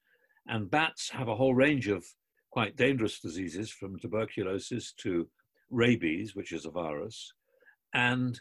[0.48, 2.06] And bats have a whole range of
[2.50, 5.28] quite dangerous diseases, from tuberculosis to
[5.70, 7.34] rabies, which is a virus,
[7.94, 8.40] and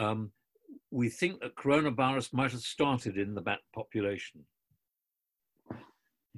[0.00, 0.32] um,
[0.90, 4.40] we think that coronavirus might have started in the bat population.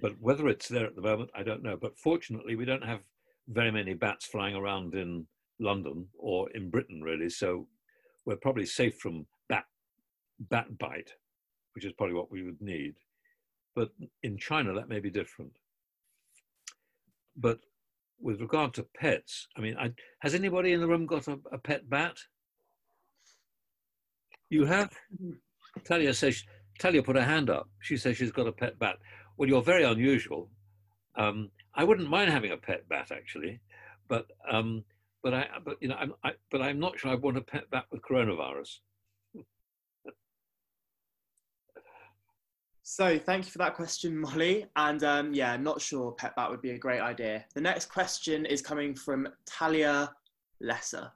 [0.00, 1.76] But whether it's there at the moment, I don't know.
[1.80, 3.00] But fortunately, we don't have
[3.48, 5.26] very many bats flying around in
[5.60, 7.30] London or in Britain, really.
[7.30, 7.68] So
[8.26, 9.64] we're probably safe from bat,
[10.50, 11.12] bat bite,
[11.74, 12.94] which is probably what we would need.
[13.76, 13.90] But
[14.22, 15.52] in China, that may be different.
[17.36, 17.60] But
[18.20, 21.58] with regard to pets, I mean, I, has anybody in the room got a, a
[21.58, 22.16] pet bat?
[24.52, 24.90] You have?
[25.84, 26.44] Talia says,
[26.78, 27.70] Talia put her hand up.
[27.80, 28.96] She says she's got a pet bat.
[29.38, 30.50] Well, you're very unusual.
[31.16, 33.60] Um, I wouldn't mind having a pet bat actually,
[34.08, 34.84] but um,
[35.22, 37.70] but I but you know I'm I, but I'm not sure I want a pet
[37.70, 38.80] bat with coronavirus.
[42.82, 44.66] So thank you for that question, Molly.
[44.76, 47.46] And um, yeah, not sure pet bat would be a great idea.
[47.54, 50.12] The next question is coming from Talia
[50.60, 51.10] Lesser.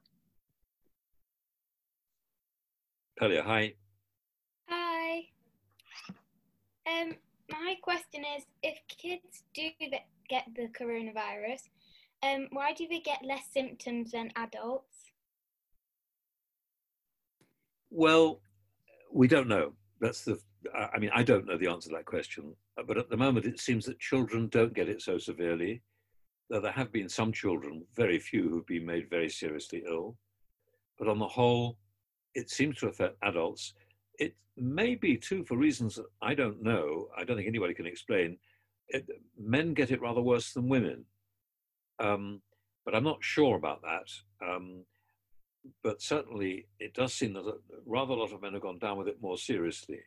[3.18, 3.72] Talia, hi.
[4.68, 5.22] Hi.
[6.87, 7.12] Um,
[7.50, 9.70] my question is, if kids do
[10.29, 11.62] get the coronavirus,
[12.22, 15.12] um, why do they get less symptoms than adults?
[17.90, 18.42] Well,
[19.11, 19.72] we don't know.
[19.98, 20.38] That's the.
[20.74, 22.55] I mean, I don't know the answer to that question.
[22.87, 25.81] But at the moment, it seems that children don't get it so severely.
[26.50, 30.16] Though there have been some children, very few, who've been made very seriously ill.
[30.98, 31.79] But on the whole,
[32.37, 33.72] it seems to affect adults.
[34.18, 37.09] It may be too for reasons that I don't know.
[37.16, 38.37] I don't think anybody can explain.
[38.88, 41.07] It, men get it rather worse than women.
[41.99, 42.42] Um,
[42.85, 44.46] but I'm not sure about that.
[44.46, 44.85] Um,
[45.83, 47.55] but certainly it does seem that a,
[47.87, 50.01] rather a lot of men have gone down with it more seriously.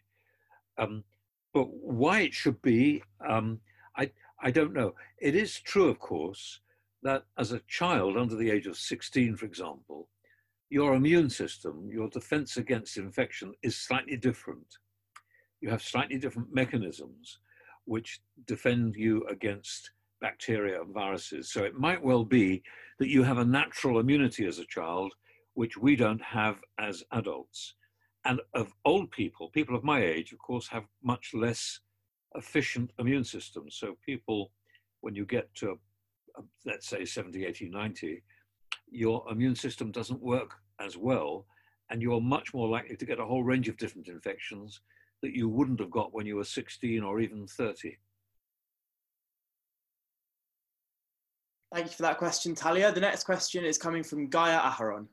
[0.78, 1.04] Um,
[1.52, 3.60] but why it should be, um,
[3.98, 4.12] I,
[4.42, 4.94] I don't know.
[5.18, 6.62] It is true, of course,
[7.02, 10.08] that as a child under the age of 16, for example,
[10.70, 14.78] your immune system, your defense against infection is slightly different.
[15.62, 17.40] You have slightly different mechanisms
[17.86, 21.52] which defend you against bacteria and viruses.
[21.52, 22.62] So it might well be
[23.00, 25.14] that you have a natural immunity as a child,
[25.54, 27.76] which we don't have as adults.
[28.26, 31.80] And of old people, people of my age, of course, have much less
[32.36, 33.76] efficient immune systems.
[33.80, 34.52] So people,
[35.02, 35.80] when you get to,
[36.38, 38.22] uh, let's say, 70, 80, 90,
[38.92, 41.46] your immune system doesn't work as well,
[41.90, 44.82] and you're much more likely to get a whole range of different infections
[45.22, 47.98] that you wouldn't have got when you were 16 or even 30.
[51.74, 52.92] Thank you for that question, Talia.
[52.92, 55.06] The next question is coming from Gaia Aharon.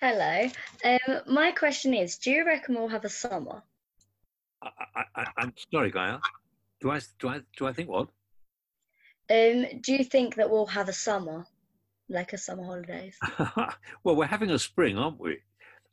[0.00, 0.48] Hello.
[0.84, 3.62] Um, my question is, do you reckon we'll have a summer?
[4.62, 6.18] I, I, I'm sorry, Gaia.
[6.80, 8.08] Do I, do I, do I think what?
[9.30, 11.46] Um, do you think that we'll have a summer,
[12.08, 13.18] like a summer holidays?
[14.04, 15.38] well, we're having a spring, aren't we?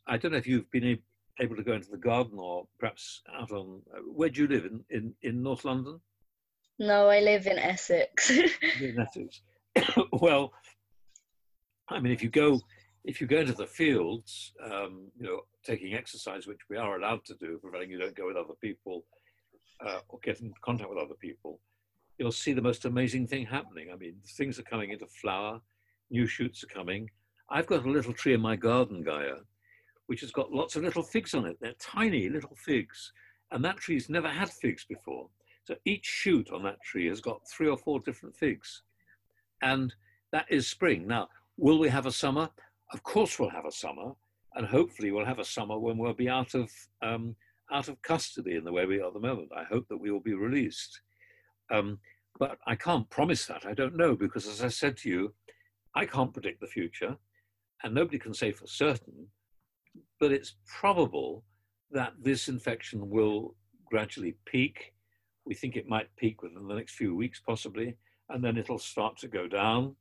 [0.08, 1.00] I don't know if you've been
[1.40, 3.82] able to go into the garden or perhaps out on.
[4.06, 6.00] Where do you live in, in, in North London?
[6.80, 8.30] No, I live in Essex.
[8.82, 9.42] in Essex.
[10.14, 10.54] well,
[11.90, 12.60] I mean, if you go
[13.06, 17.24] if you go into the fields, um, you know, taking exercise, which we are allowed
[17.26, 19.06] to do, providing you don't go with other people
[19.86, 21.60] uh, or get in contact with other people,
[22.18, 23.90] you'll see the most amazing thing happening.
[23.92, 25.62] I mean, things are coming into flower,
[26.10, 27.10] new shoots are coming.
[27.50, 29.36] I've got a little tree in my garden, Gaia,
[30.08, 31.58] which has got lots of little figs on it.
[31.60, 33.12] They're tiny little figs,
[33.52, 35.30] and that tree's never had figs before.
[35.64, 38.84] So each shoot on that tree has got three or four different figs.
[39.62, 39.94] And
[40.32, 41.08] that is spring.
[41.08, 42.50] Now, will we have a summer?
[42.94, 44.14] Of course we'll have a summer,
[44.56, 47.36] and hopefully we'll have a summer when we'll be out of, um,
[47.72, 49.50] out of custody in the way we are at the moment.
[49.56, 51.02] I hope that we will be released.
[51.72, 52.00] Um,
[52.40, 53.66] but I can't promise that.
[53.66, 55.34] I don't know, because as I said to you,
[55.96, 57.18] I can't predict the future,
[57.84, 59.28] and nobody can say for certain,
[60.20, 61.44] but it's probable
[61.92, 63.56] that this infection will
[63.90, 64.94] gradually peak
[65.50, 67.98] we think it might peak within the next few weeks, possibly,
[68.30, 69.96] and then it'll start to go down.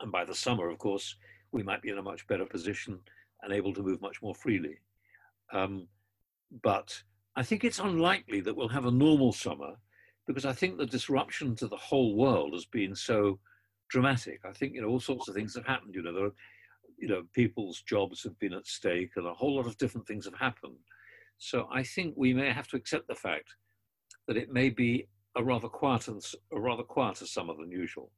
[0.00, 1.14] And by the summer, of course,
[1.52, 2.98] we might be in a much better position
[3.42, 4.78] and able to move much more freely.
[5.52, 5.88] Um,
[6.62, 7.02] but
[7.36, 9.74] I think it's unlikely that we'll have a normal summer
[10.26, 13.38] because I think the disruption to the whole world has been so
[13.88, 14.40] dramatic.
[14.44, 15.94] I think you know all sorts of things have happened.
[15.94, 16.34] You know, there are,
[16.98, 20.24] you know, people's jobs have been at stake, and a whole lot of different things
[20.24, 20.76] have happened.
[21.38, 23.54] So I think we may have to accept the fact
[24.26, 26.14] that it may be a rather quieter,
[26.52, 28.10] a rather quieter summer than usual.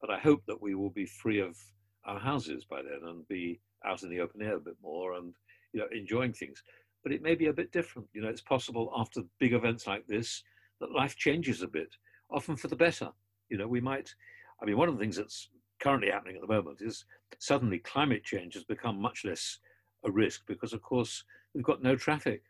[0.00, 1.56] But I hope that we will be free of
[2.04, 5.34] our houses by then and be out in the open air a bit more and
[5.72, 6.62] you know enjoying things.
[7.02, 8.08] But it may be a bit different.
[8.12, 10.42] You know, it's possible after big events like this
[10.80, 11.94] that life changes a bit,
[12.30, 13.10] often for the better.
[13.48, 14.14] You know, we might.
[14.60, 15.48] I mean, one of the things that's
[15.80, 17.04] currently happening at the moment is
[17.38, 19.58] suddenly climate change has become much less
[20.04, 21.24] a risk because, of course,
[21.54, 22.42] we've got no traffic.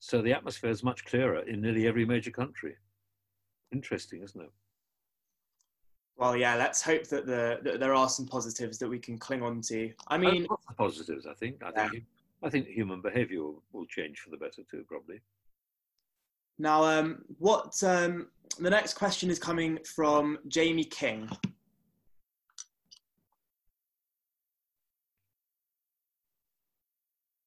[0.00, 2.76] So the atmosphere is much clearer in nearly every major country.
[3.72, 4.52] Interesting, isn't it?
[6.16, 6.56] Well, yeah.
[6.56, 9.92] Let's hope that, the, that there are some positives that we can cling on to.
[10.08, 11.26] I mean, positives.
[11.26, 11.62] I think.
[11.62, 11.88] I yeah.
[11.88, 12.04] think.
[12.42, 15.20] I think human behaviour will, will change for the better too, probably.
[16.58, 18.28] Now, um, what um,
[18.58, 21.30] the next question is coming from Jamie King.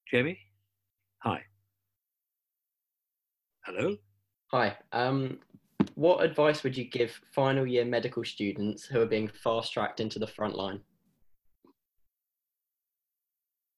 [0.09, 0.39] Jamie?
[1.19, 1.41] Hi.
[3.65, 3.95] Hello?
[4.51, 4.77] Hi.
[4.91, 5.39] Um,
[5.95, 10.19] what advice would you give final year medical students who are being fast tracked into
[10.19, 10.81] the front line?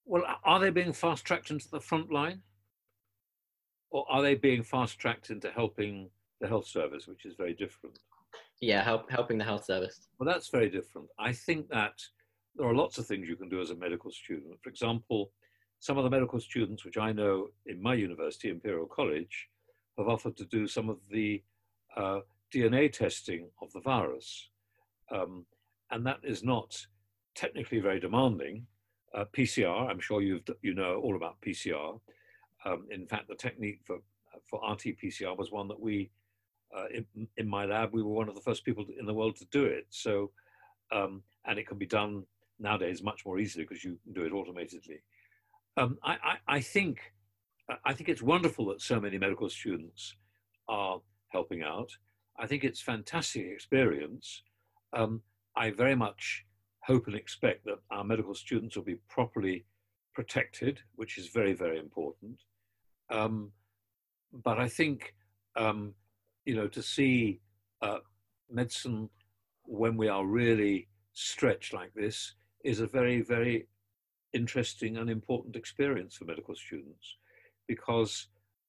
[0.05, 2.41] Well, are they being fast tracked into the front line?
[3.93, 6.09] Or are they being fast tracked into helping
[6.41, 7.99] the health service, which is very different?
[8.59, 10.07] Yeah, help, helping the health service.
[10.17, 11.07] Well, that's very different.
[11.19, 12.01] I think that
[12.55, 14.55] there are lots of things you can do as a medical student.
[14.63, 15.31] For example,
[15.79, 19.47] some of the medical students, which I know in my university, Imperial College,
[19.99, 21.43] have offered to do some of the
[21.95, 22.21] uh,
[22.51, 24.49] DNA testing of the virus.
[25.11, 25.45] Um,
[25.91, 26.75] and that is not
[27.35, 28.65] technically very demanding.
[29.13, 31.99] Uh, PCR, I'm sure you've, you know all about PCR.
[32.65, 33.97] Um, in fact, the technique for,
[34.49, 36.11] for RT-PCR was one that we,
[36.75, 39.35] uh, in, in, my lab, we were one of the first people in the world
[39.37, 39.85] to do it.
[39.89, 40.31] So,
[40.91, 42.23] um, and it can be done
[42.59, 45.01] nowadays much more easily because you can do it automatically.
[45.75, 46.99] Um, I, I, I, think
[47.83, 50.15] I think it's wonderful that so many medical students
[50.67, 51.89] are helping out.
[52.39, 54.43] I think it's fantastic experience.
[54.93, 55.21] Um,
[55.55, 56.45] I very much
[56.83, 59.65] hope and expect that our medical students will be properly
[60.13, 62.39] protected, which is very, very important.
[63.09, 63.51] Um,
[64.31, 65.13] but I think,
[65.55, 65.93] um,
[66.45, 67.41] you know, to see
[67.81, 67.99] uh,
[68.49, 69.09] medicine
[69.65, 72.33] when we are really stretched like this
[72.63, 73.67] is a very, very
[74.33, 77.17] interesting and important experience for medical students
[77.67, 78.27] because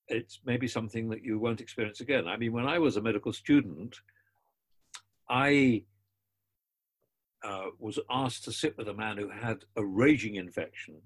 [0.09, 2.29] it's maybe something that you won't experience again.
[2.29, 3.97] I mean, when I was a medical student,
[5.29, 5.85] I
[7.43, 10.97] uh, was asked to sit with a man who had a raging infection.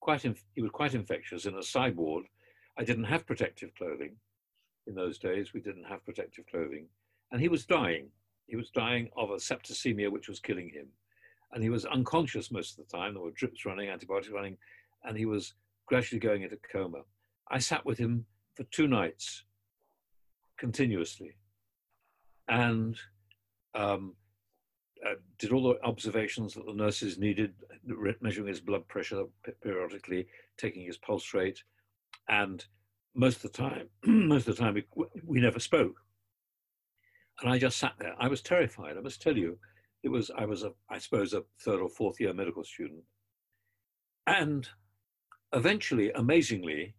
[0.00, 2.24] Quite, inf- he was quite infectious in a side ward.
[2.78, 4.16] I didn't have protective clothing
[4.86, 5.52] in those days.
[5.52, 6.86] We didn't have protective clothing,
[7.30, 8.08] and he was dying.
[8.46, 10.88] He was dying of a septicemia, which was killing him,
[11.52, 13.14] and he was unconscious most of the time.
[13.14, 14.56] There were drips running, antibiotics running,
[15.04, 15.54] and he was
[15.86, 17.02] gradually going into coma.
[17.50, 19.44] I sat with him for two nights
[20.58, 21.36] continuously
[22.48, 22.96] and
[23.74, 24.14] um,
[25.06, 27.54] uh, did all the observations that the nurses needed,
[28.20, 29.24] measuring his blood pressure
[29.62, 31.62] periodically, taking his pulse rate,
[32.28, 32.64] and
[33.14, 34.84] most of the time, most of the time, we,
[35.24, 35.96] we never spoke.
[37.40, 38.14] And I just sat there.
[38.18, 38.96] I was terrified.
[38.96, 39.58] I must tell you,
[40.02, 43.02] it was I was a I suppose a third or fourth year medical student,
[44.26, 44.68] and
[45.52, 46.94] eventually, amazingly,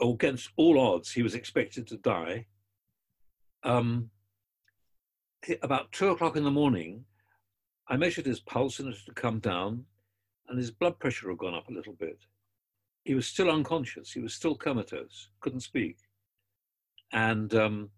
[0.00, 2.46] against all odds, he was expected to die.
[3.62, 4.10] Um,
[5.62, 7.04] about two o'clock in the morning,
[7.88, 9.84] I measured his pulse and it had come down,
[10.48, 12.18] and his blood pressure had gone up a little bit.
[13.08, 14.12] He was still unconscious.
[14.12, 15.96] He was still comatose, couldn't speak.
[17.10, 17.88] And um,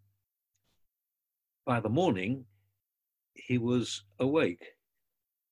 [1.67, 2.45] by the morning,
[3.35, 4.65] he was awake.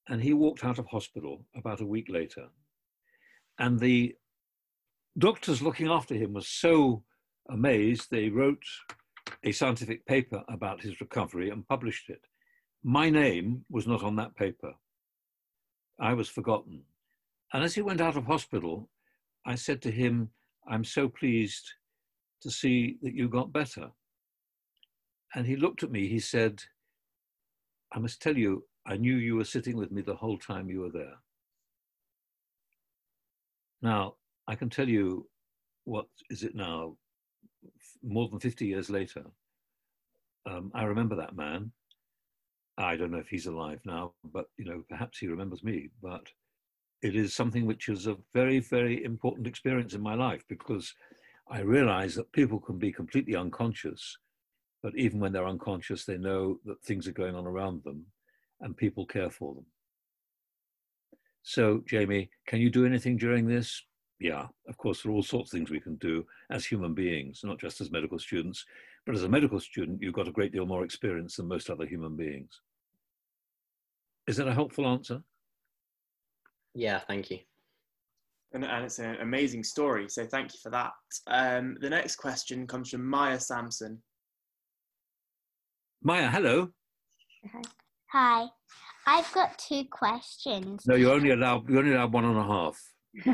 [0.09, 2.47] And he walked out of hospital about a week later.
[3.59, 4.15] And the
[5.19, 7.03] doctors looking after him were so
[7.51, 8.63] amazed, they wrote
[9.43, 12.25] a scientific paper about his recovery and published it.
[12.85, 14.75] My name was not on that paper.
[15.99, 16.85] I was forgotten.
[17.53, 18.89] And as he went out of hospital,
[19.49, 20.29] I said to him,
[20.69, 21.73] I'm so pleased
[22.43, 23.89] to see that you got better.
[25.35, 26.63] And he looked at me, he said,
[27.95, 30.81] I must tell you, I knew you were sitting with me the whole time you
[30.81, 31.15] were there.
[33.81, 35.27] Now, I can tell you
[35.85, 36.99] what is it now,
[38.03, 39.25] more than 50 years later.
[40.45, 41.73] Um, I remember that man.
[42.77, 45.89] I don't know if he's alive now, but you know, perhaps he remembers me.
[46.03, 46.27] But
[47.03, 50.93] it is something which is a very, very important experience in my life because
[51.51, 54.19] I realize that people can be completely unconscious,
[54.83, 58.05] but even when they're unconscious, they know that things are going on around them
[58.61, 59.67] and people care for them.
[61.43, 63.83] So, Jamie, can you do anything during this?
[64.21, 67.41] yeah, of course, there are all sorts of things we can do as human beings,
[67.45, 68.65] not just as medical students.
[69.07, 71.87] But as a medical student, you've got a great deal more experience than most other
[71.87, 72.61] human beings.
[74.27, 75.23] Is that a helpful answer?
[76.79, 77.39] Yeah, thank you.
[78.53, 80.93] And, and it's an amazing story, so thank you for that.
[81.27, 84.01] Um, the next question comes from Maya Sampson.
[86.05, 86.69] Maya, hello.
[88.13, 88.47] Hi.
[89.07, 90.85] I've got two questions.
[90.87, 92.81] No, you're only allowed you're only allowed one and a half.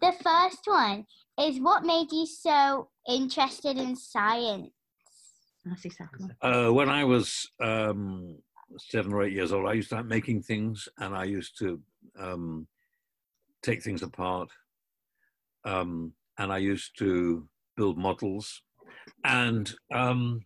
[0.00, 1.04] the first one
[1.40, 4.70] is what made you so interested in science?
[5.64, 6.26] That's exactly.
[6.40, 8.38] Uh, when I was um,
[8.78, 11.80] seven or eight years old, I used to start making things, and I used to
[12.18, 12.66] um,
[13.62, 14.50] take things apart,
[15.64, 18.62] um, and I used to build models,
[19.24, 20.40] and um,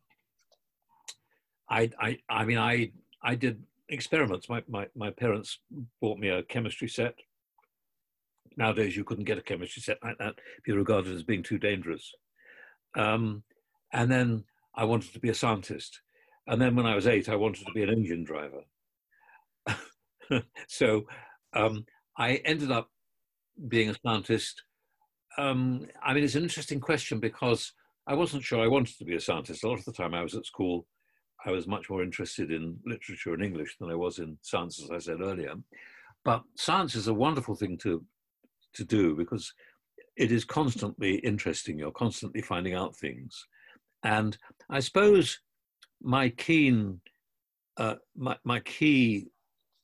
[1.68, 4.48] I, I, I mean, I, I did experiments.
[4.48, 5.58] My, my, my parents
[6.00, 7.14] bought me a chemistry set.
[8.56, 12.12] Nowadays, you couldn't get a chemistry set like that be regarded as being too dangerous.
[12.96, 13.42] Um,
[13.92, 16.00] and then I wanted to be a scientist.
[16.46, 18.62] And then when I was eight, I wanted to be an engine driver.
[20.68, 21.04] so
[21.54, 21.84] um,
[22.16, 22.88] I ended up
[23.68, 24.62] being a scientist.
[25.38, 27.72] Um, I mean, it's an interesting question because
[28.06, 29.64] I wasn't sure I wanted to be a scientist.
[29.64, 30.86] A lot of the time I was at school,
[31.44, 34.90] I was much more interested in literature and English than I was in science, as
[34.90, 35.54] I said earlier.
[36.24, 38.04] But science is a wonderful thing to,
[38.74, 39.52] to do because
[40.16, 41.78] it is constantly interesting.
[41.78, 43.46] You're constantly finding out things.
[44.02, 44.36] And
[44.70, 45.40] I suppose
[46.02, 47.00] my keen,
[47.76, 49.28] uh, my, my key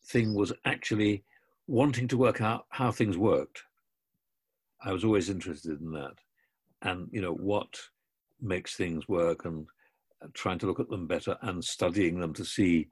[0.06, 1.24] thing was actually
[1.66, 3.62] wanting to work out how things worked.
[4.84, 6.14] I was always interested in that.
[6.82, 7.78] And, you know, what
[8.40, 9.66] makes things work and
[10.34, 12.88] trying to look at them better and studying them to see,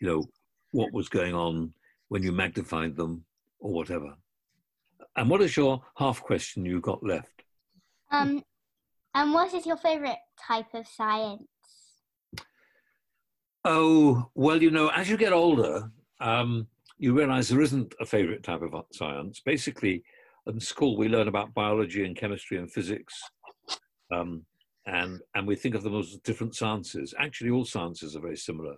[0.00, 0.24] you know,
[0.70, 1.72] what was going on
[2.08, 3.24] when you magnified them
[3.58, 4.14] or whatever.
[5.16, 7.42] And what is your half question you've got left?
[8.10, 8.42] Um,
[9.14, 11.44] and what is your favorite type of science?
[13.64, 15.90] Oh, well, you know, as you get older,
[16.20, 16.66] um,
[16.98, 19.40] you realize there isn't a favorite type of science.
[19.44, 20.02] Basically,
[20.46, 23.14] in school, we learn about biology and chemistry and physics.
[24.12, 24.44] Um,
[24.86, 27.14] and, and we think of them as different sciences.
[27.18, 28.74] Actually, all sciences are very similar.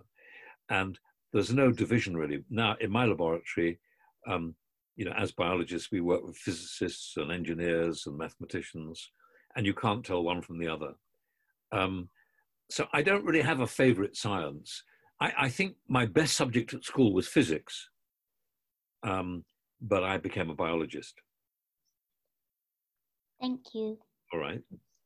[0.69, 0.99] And
[1.33, 2.43] there's no division really.
[2.49, 3.79] Now, in my laboratory,
[4.27, 4.55] um,
[4.95, 9.09] you know, as biologists, we work with physicists and engineers and mathematicians,
[9.55, 10.93] and you can't tell one from the other.
[11.71, 12.09] Um,
[12.69, 14.83] so I don't really have a favorite science.
[15.21, 17.89] I, I, think my best subject at school was physics,
[19.03, 19.45] um,
[19.81, 21.15] but I became a biologist.
[23.39, 23.97] Thank you.
[24.33, 24.61] All right.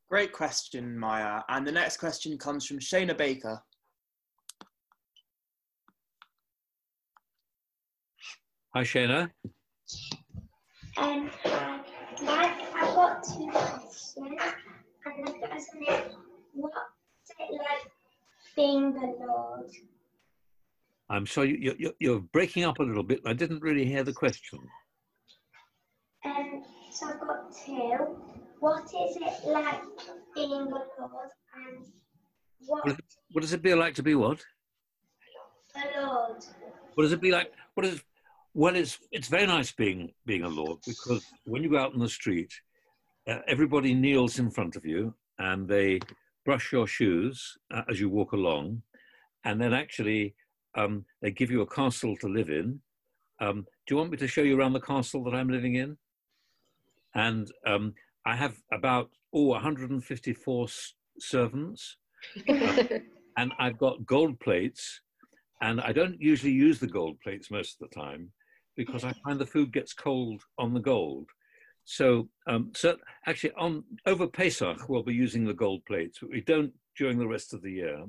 [0.08, 1.42] Great question, Maya.
[1.48, 3.62] And the next question comes from Shayna Baker.
[8.74, 9.30] Hi, Shayna.
[10.96, 11.30] Um,
[12.22, 14.14] like, I've got two questions.
[14.16, 16.14] And the first one is,
[16.54, 16.99] what's it
[17.52, 17.90] like
[18.56, 19.70] being the Lord?
[21.08, 23.20] I'm sorry, you, you, you're breaking up a little bit.
[23.26, 24.60] I didn't really hear the question.
[26.24, 26.62] Um,
[26.92, 28.16] so I've got two.
[28.60, 29.82] What is it like
[30.34, 30.82] being a Lord
[31.54, 31.86] and
[32.66, 32.98] what, what, is,
[33.32, 34.40] what does it be like to be what?
[35.74, 36.44] a Lord?
[36.94, 37.52] What does it be like?
[37.74, 38.02] What is
[38.54, 42.00] well, it's it's very nice being being a lord because when you go out in
[42.00, 42.52] the street,
[43.28, 46.00] uh, everybody kneels in front of you and they
[46.50, 48.82] brush your shoes uh, as you walk along,
[49.44, 50.34] and then actually
[50.76, 52.80] um, they give you a castle to live in.
[53.40, 55.96] Um, do you want me to show you around the castle that I'm living in?
[57.14, 57.94] And um,
[58.26, 61.98] I have about oh 154 s- servants,
[62.48, 65.02] and I've got gold plates,
[65.62, 68.32] and I don't usually use the gold plates most of the time
[68.76, 71.28] because I find the food gets cold on the gold.
[71.90, 76.40] So, um, so actually, on over Pesach, we'll be using the gold plates, but we
[76.40, 78.04] don't during the rest of the year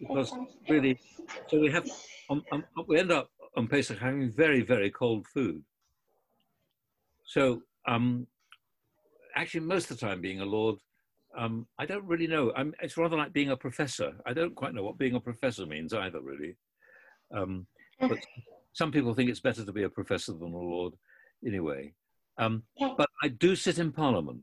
[0.00, 0.32] because
[0.68, 0.98] really,
[1.46, 1.88] so we have,
[2.28, 5.62] um, um, we end up on Pesach having very, very cold food.
[7.24, 8.26] So, um,
[9.36, 10.80] actually, most of the time, being a lord,
[11.38, 12.52] um, I don't really know.
[12.56, 14.10] I'm, it's rather like being a professor.
[14.26, 16.56] I don't quite know what being a professor means either, really.
[17.32, 17.68] Um,
[18.00, 18.18] but
[18.72, 20.94] some people think it's better to be a professor than a lord
[21.46, 21.94] anyway.
[22.38, 22.64] Um,
[22.96, 24.42] but I do sit in Parliament.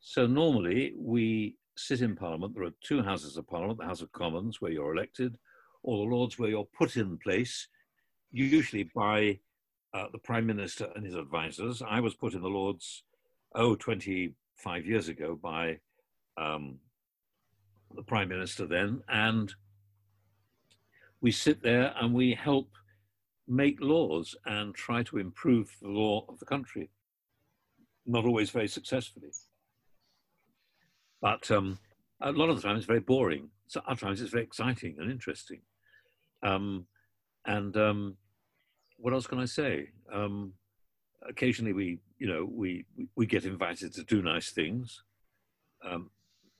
[0.00, 2.54] So normally we sit in Parliament.
[2.54, 5.36] There are two houses of Parliament the House of Commons, where you're elected,
[5.82, 7.68] or the Lords, where you're put in place,
[8.32, 9.38] usually by
[9.94, 11.82] uh, the Prime Minister and his advisors.
[11.82, 13.04] I was put in the Lords,
[13.54, 15.78] oh, 25 years ago by
[16.36, 16.78] um,
[17.94, 19.02] the Prime Minister then.
[19.08, 19.52] And
[21.20, 22.70] we sit there and we help
[23.46, 26.90] make laws and try to improve the law of the country.
[28.06, 29.30] Not always very successfully.
[31.20, 31.78] But um,
[32.20, 33.50] a lot of the time it's very boring.
[33.68, 35.60] So other times it's very exciting and interesting.
[36.42, 36.86] Um,
[37.46, 38.16] and um,
[38.96, 39.90] what else can I say?
[40.12, 40.54] Um,
[41.28, 42.84] occasionally we, you know, we,
[43.14, 45.02] we get invited to do nice things
[45.88, 46.10] um,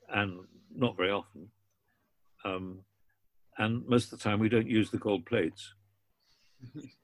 [0.09, 0.41] and
[0.75, 1.49] not very often.
[2.45, 2.81] Um,
[3.59, 5.75] and most of the time we don't use the gold plates.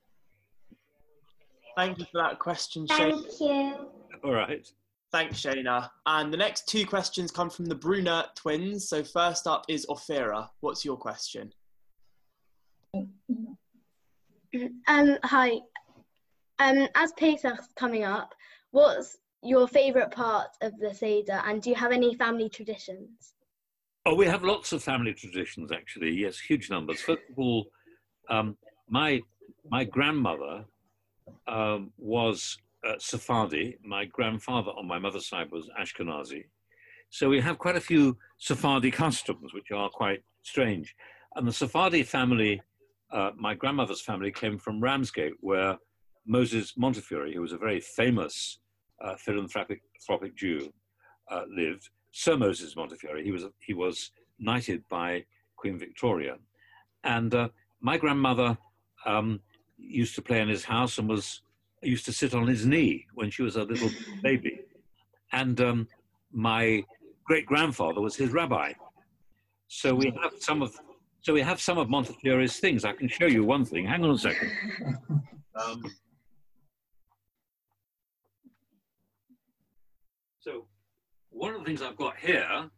[1.78, 3.22] Thank you for that question, Shayna.
[3.22, 3.88] Thank you.
[4.24, 4.68] All right.
[5.12, 5.88] Thanks, Shayna.
[6.06, 8.88] And the next two questions come from the Brunner twins.
[8.88, 10.48] So first up is Ophira.
[10.58, 11.52] What's your question?
[14.88, 15.52] Um, hi.
[16.58, 18.34] Um, as Pesach's coming up,
[18.72, 23.34] what's your favourite part of the Seder and do you have any family traditions?
[24.04, 26.10] Oh, we have lots of family traditions, actually.
[26.10, 27.00] Yes, huge numbers.
[27.02, 27.66] First of all,
[28.28, 28.56] um,
[28.88, 29.20] my
[29.70, 30.64] my grandmother
[31.46, 33.76] um, was uh, Sephardi.
[33.82, 36.44] My grandfather on my mother's side was Ashkenazi.
[37.10, 40.94] So we have quite a few Sephardi customs, which are quite strange.
[41.36, 42.60] And the Sephardi family,
[43.12, 45.78] uh, my grandmother's family, came from Ramsgate, where
[46.26, 48.58] Moses Montefiore, who was a very famous
[49.02, 50.72] uh, philanthropic, philanthropic Jew,
[51.30, 51.88] uh, lived.
[52.12, 53.22] Sir Moses Montefiore.
[53.22, 55.24] He was he was knighted by
[55.56, 56.36] Queen Victoria,
[57.04, 57.48] and uh,
[57.80, 58.56] my grandmother
[59.06, 59.40] um,
[59.78, 61.42] used to play in his house and was
[61.82, 63.90] used to sit on his knee when she was a little
[64.22, 64.60] baby,
[65.32, 65.88] and um,
[66.32, 66.82] my
[67.24, 68.72] great grandfather was his rabbi.
[69.68, 70.74] So we have some of
[71.20, 72.84] so we have some of Montefiore's things.
[72.84, 73.84] I can show you one thing.
[73.86, 74.50] Hang on a second.
[75.54, 75.82] Um,
[80.38, 80.66] so
[81.30, 82.70] one of the things I've got here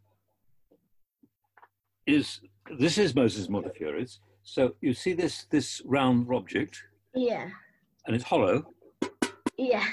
[2.07, 2.41] is
[2.79, 4.21] this is Moses Montefiore's.
[4.51, 6.83] So you see this this round object,
[7.15, 7.49] Yeah.
[8.07, 8.65] and it's hollow,
[9.57, 9.87] Yeah.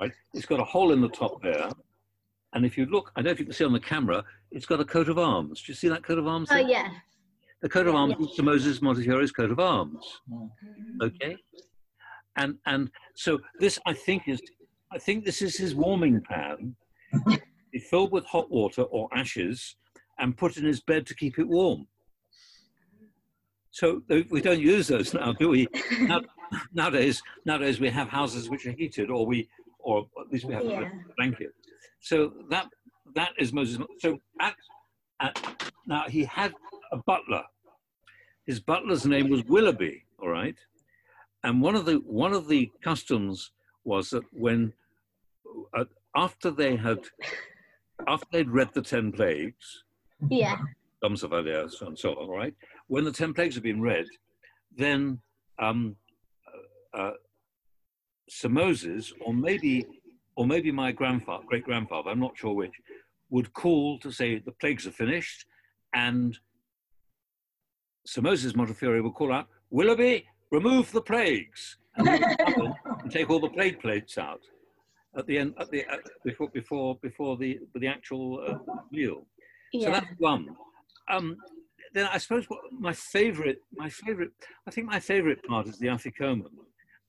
[0.00, 0.12] right?
[0.32, 1.68] It's got a hole in the top there,
[2.54, 4.64] and if you look, I don't know if you can see on the camera, it's
[4.64, 5.60] got a coat of arms.
[5.62, 6.48] Do you see that coat of arms?
[6.50, 6.66] Oh there?
[6.70, 6.88] yeah.
[7.60, 10.02] The coat of arms is Sir Moses Montefiore's coat of arms.
[11.02, 11.36] Okay,
[12.36, 14.40] and and so this I think is
[14.90, 16.74] I think this is his warming pan.
[17.70, 19.76] He filled with hot water or ashes
[20.18, 21.86] and put in his bed to keep it warm.
[23.78, 25.68] So we don't use those now, do we?
[26.72, 29.48] Nowadays, nowadays we have houses which are heated, or we,
[29.78, 30.80] or at least we have Yeah.
[30.80, 31.52] a blanket.
[32.00, 32.66] So that
[33.14, 33.78] that is Moses.
[34.00, 34.56] So at,
[35.20, 35.34] at,
[35.86, 36.52] now he had
[36.90, 37.44] a butler.
[38.46, 40.02] His butler's name was Willoughby.
[40.20, 40.56] All right,
[41.44, 43.52] and one of the one of the customs
[43.84, 44.72] was that when
[45.76, 45.84] uh,
[46.16, 46.98] after they had
[48.08, 49.84] after they'd read the ten plagues,
[50.28, 50.56] Yeah.
[51.00, 52.54] Dom Savalier, and so on, right?
[52.88, 54.06] When the 10 plagues have been read,
[54.76, 55.20] then
[55.58, 55.96] um,
[56.94, 57.12] uh, uh,
[58.28, 59.86] Sir Moses, or maybe,
[60.36, 62.74] or maybe my grandfather, great grandfather, I'm not sure which,
[63.30, 65.44] would call to say the plagues are finished,
[65.94, 66.38] and
[68.06, 72.74] Sir Moses Montefiore would call out, Willoughby, remove the plagues, and, he would come in
[73.02, 74.40] and take all the plague plates out
[75.16, 79.26] at the end, at the, at, before, before, before the, the actual uh, meal.
[79.74, 80.48] So that's one.
[81.10, 81.36] Um,
[81.92, 84.30] then I suppose what my favorite, my favorite,
[84.66, 86.50] I think my favorite part is the Afikoman.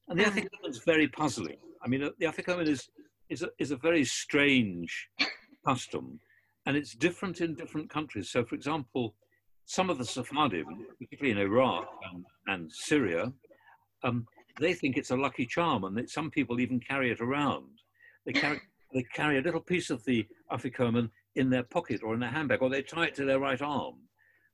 [0.08, 1.58] And the Afikoman is very puzzling.
[1.84, 2.90] I mean, the Afikoman is,
[3.30, 5.10] is, a, is a very strange
[5.66, 6.20] custom
[6.66, 8.30] and it's different in different countries.
[8.30, 9.16] So, for example,
[9.66, 10.66] some of the Sephardim,
[11.00, 13.32] particularly in Iraq and, and Syria,
[14.04, 14.26] um,
[14.60, 17.80] they think it's a lucky charm and that some people even carry it around.
[18.26, 18.60] They carry,
[18.94, 22.62] they carry a little piece of the Afikoman in their pocket or in their handbag,
[22.62, 23.96] or they tie it to their right arm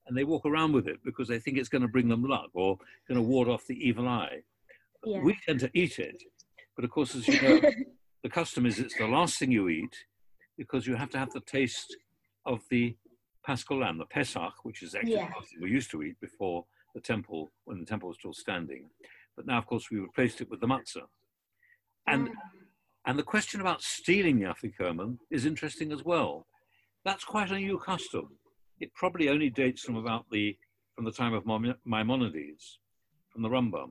[0.07, 2.49] and they walk around with it because they think it's going to bring them luck
[2.53, 2.77] or
[3.07, 4.41] going to ward off the evil eye.
[5.03, 5.21] Yeah.
[5.21, 6.21] We tend to eat it,
[6.75, 7.61] but of course, as you know,
[8.23, 9.95] the custom is it's the last thing you eat
[10.57, 11.95] because you have to have the taste
[12.45, 12.95] of the
[13.45, 15.31] Paschal lamb, the Pesach, which is actually Yeah.
[15.61, 18.89] we used to eat before the temple, when the temple was still standing.
[19.35, 21.07] But now, of course, we replaced it with the matzah.
[22.07, 22.49] And ah.
[23.05, 26.47] and the question about stealing the afikoman is interesting as well.
[27.03, 28.37] That's quite a new custom.
[28.79, 30.57] It probably only dates from about the
[30.95, 31.45] from the time of
[31.85, 32.79] Maimonides,
[33.29, 33.89] from the Rambam.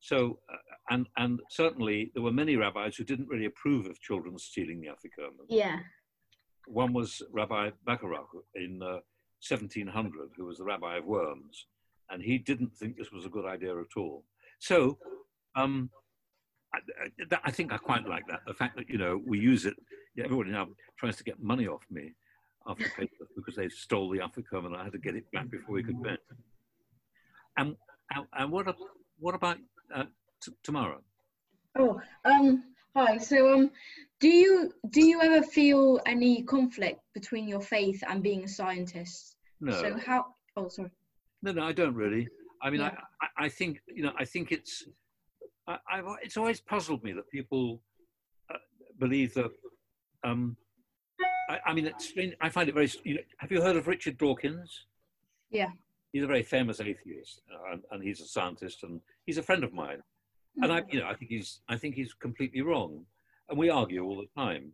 [0.00, 0.56] So, uh,
[0.90, 4.88] and and certainly there were many rabbis who didn't really approve of children stealing the
[4.88, 5.46] afikoman.
[5.48, 5.78] Yeah.
[6.66, 8.98] One was Rabbi Bacharach in uh,
[9.48, 11.66] 1700, who was the rabbi of Worms,
[12.10, 14.24] and he didn't think this was a good idea at all.
[14.60, 14.98] So,
[15.56, 15.90] um,
[16.74, 18.40] I, I- I think I quite like that.
[18.46, 19.74] The fact that you know we use it.
[20.18, 22.12] Everybody now tries to get money off me
[22.66, 25.74] after Pesach because they stole the afikoman and I had to get it back before
[25.74, 26.18] we could bet.
[27.56, 27.76] And
[28.14, 28.74] and, and what
[29.18, 29.58] what about
[29.94, 30.04] uh,
[30.42, 30.98] t- Tamara?
[31.78, 33.18] Oh, um, hi.
[33.18, 33.70] So, um,
[34.20, 39.36] do you do you ever feel any conflict between your faith and being a scientist?
[39.60, 39.72] No.
[39.72, 40.26] So how?
[40.56, 40.90] Oh, sorry.
[41.42, 42.28] No, no, I don't really.
[42.62, 42.94] I mean, Yeah.
[43.20, 44.84] I, I, I think you know, I think it's,
[45.66, 47.80] I, I've, it's always puzzled me that people
[48.52, 48.58] uh,
[48.98, 49.50] believe that.
[50.24, 50.56] Um,
[51.48, 52.34] I, I mean, it's strange.
[52.40, 52.90] I find it very.
[53.04, 54.86] You know, have you heard of Richard Dawkins?
[55.50, 55.68] Yeah.
[56.12, 59.64] He's a very famous atheist, uh, and, and he's a scientist, and he's a friend
[59.64, 60.02] of mine.
[60.60, 63.06] And I, you know, I think he's, I think he's completely wrong,
[63.48, 64.72] and we argue all the time.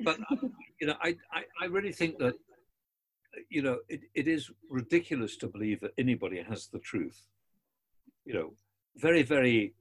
[0.00, 0.18] But
[0.80, 2.34] you know, I, I, I really think that,
[3.50, 7.26] you know, it, it is ridiculous to believe that anybody has the truth.
[8.24, 8.52] You know,
[8.96, 9.74] very, very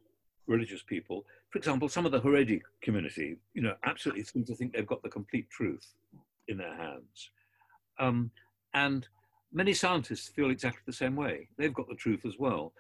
[0.45, 4.73] religious people, for example, some of the Haredi community, you know, absolutely seem to think
[4.73, 5.93] they've got the complete truth
[6.47, 7.31] in their hands.
[7.99, 8.31] Um,
[8.73, 9.07] and
[9.51, 11.47] many scientists feel exactly the same way.
[11.57, 12.73] They've got the truth as well.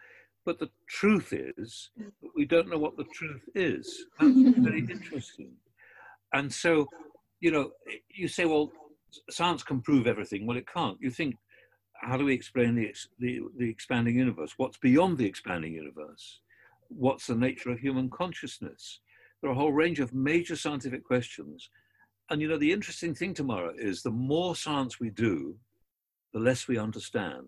[0.45, 4.05] But the truth is that we don't know what the truth is.
[4.19, 5.51] That's very interesting.
[6.33, 6.87] And so,
[7.41, 7.71] you know,
[8.09, 8.71] you say, well,
[9.29, 10.45] science can prove everything.
[10.45, 10.97] Well, it can't.
[11.01, 11.35] You think,
[12.01, 14.53] how do we explain the, the, the expanding universe?
[14.57, 16.39] What's beyond the expanding universe?
[16.89, 19.01] What's the nature of human consciousness?
[19.41, 21.69] There are a whole range of major scientific questions.
[22.29, 25.55] And you know, the interesting thing Tamara is the more science we do,
[26.33, 27.47] the less we understand.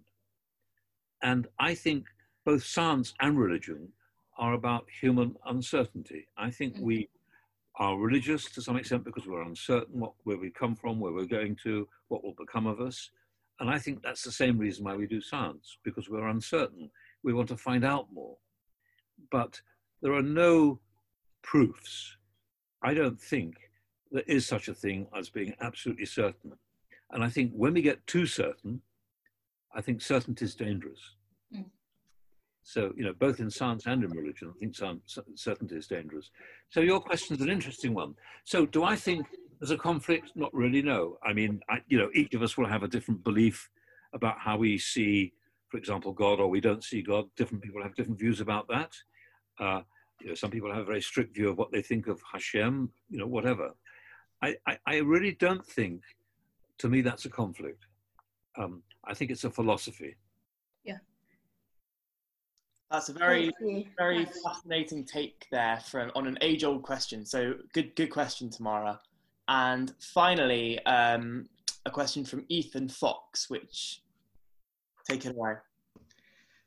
[1.22, 2.06] And I think
[2.46, 3.90] both science and religion
[4.38, 6.28] are about human uncertainty.
[6.38, 7.84] I think we mm-hmm.
[7.84, 11.26] are religious to some extent because we're uncertain what, where we come from, where we're
[11.26, 13.12] going to, what will become of us.
[13.60, 16.90] And I think that's the same reason why we do science, because we're uncertain.
[17.24, 18.38] We want to find out more.
[19.30, 19.60] But
[20.02, 20.80] there are no
[21.42, 22.16] proofs.
[22.82, 23.69] I don't think
[24.12, 26.54] there is such a thing as being absolutely certain.
[27.12, 28.82] And I think when we get too certain,
[29.74, 31.00] I think certainty is dangerous.
[31.56, 31.66] Mm.
[32.64, 36.30] So, you know, both in science and in religion, I think science, certainty is dangerous.
[36.70, 38.16] So your question is an interesting one.
[38.46, 39.26] So do I think
[39.60, 40.32] there's a conflict?
[40.36, 41.18] Not really, no.
[41.24, 43.70] I mean, I, you know, each of us will have a different belief
[44.14, 45.34] about how we see,
[45.70, 47.26] for example, God or we don't see God.
[47.36, 48.92] Different people have different views about that.
[49.60, 49.82] Uh,
[50.22, 52.90] you know, some people have a very strict view of what they think of Hashem,
[53.10, 53.72] you know, whatever.
[54.42, 56.02] I, I, I really don't think,
[56.78, 57.86] to me, that's a conflict.
[58.58, 60.16] Um, I think it's a philosophy.
[60.84, 60.98] Yeah.
[62.92, 63.52] That's a very,
[63.98, 67.26] very fascinating take there from on an age-old question.
[67.26, 69.00] So good, good question, Tamara.
[69.48, 71.48] And finally, um,
[71.86, 74.02] a question from Ethan Fox, which
[75.08, 75.54] take it away.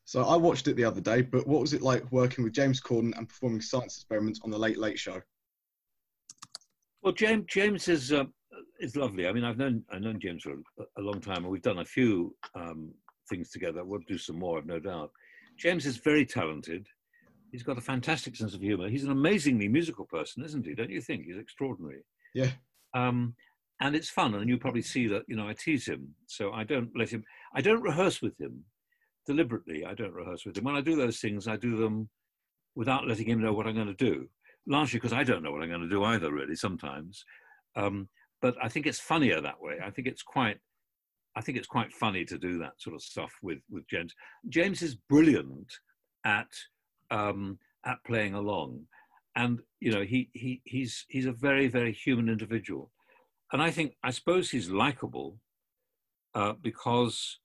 [0.05, 2.81] So I watched it the other day, but what was it like working with James
[2.81, 5.23] Corden and performing science experiments on the Late Late Show?
[7.03, 8.25] Well, James James is uh,
[8.81, 9.27] is lovely.
[9.27, 11.81] I mean, I've known I've known James for a, a long time, and we've done
[11.81, 12.93] a few um,
[13.29, 13.85] things together.
[13.85, 15.11] We'll do some more, I've no doubt.
[15.59, 16.87] James is very talented.
[17.51, 18.89] He's got a fantastic sense of humor.
[18.89, 20.75] He's an amazingly musical person, isn't he?
[20.75, 21.27] Don't you think?
[21.27, 22.03] He's extraordinary.
[22.35, 22.51] Yeah.
[22.95, 23.35] Um,
[23.81, 25.25] and it's fun, and you probably see that.
[25.27, 27.25] You know, I tease him, so I don't let him.
[27.55, 28.65] I don't rehearse with him
[29.27, 29.85] deliberately.
[29.85, 30.65] I don't rehearse with him.
[30.65, 32.09] When I do those things, I do them
[32.77, 34.29] without letting him know what I'm going to do
[34.67, 37.25] largely because I don't know what I'm going to do either, really, sometimes.
[37.77, 38.09] Um,
[38.41, 39.77] but I think it's funnier that way.
[39.83, 40.59] I think it's quite,
[41.37, 44.15] I think it's quite funny to do that sort of stuff with with James.
[44.49, 45.73] James is brilliant
[46.25, 46.49] at
[47.11, 48.87] um, at playing along,
[49.37, 52.91] and you know he he he's he's a very very human individual,
[53.53, 55.39] and I think I suppose he's likable
[56.35, 57.39] uh, because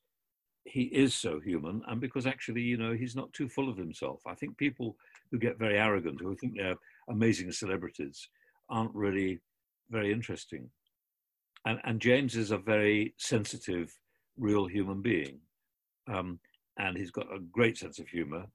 [0.66, 4.22] he is so human, and because actually you know he's not too full of himself.
[4.26, 4.98] I think people
[5.32, 6.76] who get very arrogant, who think they're
[7.10, 8.30] amazing celebrities
[8.70, 9.40] aren't really
[9.90, 10.70] very interesting.
[11.66, 13.94] And, and James is a very sensitive,
[14.38, 15.40] real human being.
[16.12, 16.40] Um,
[16.80, 18.46] and he's got a great sense of humor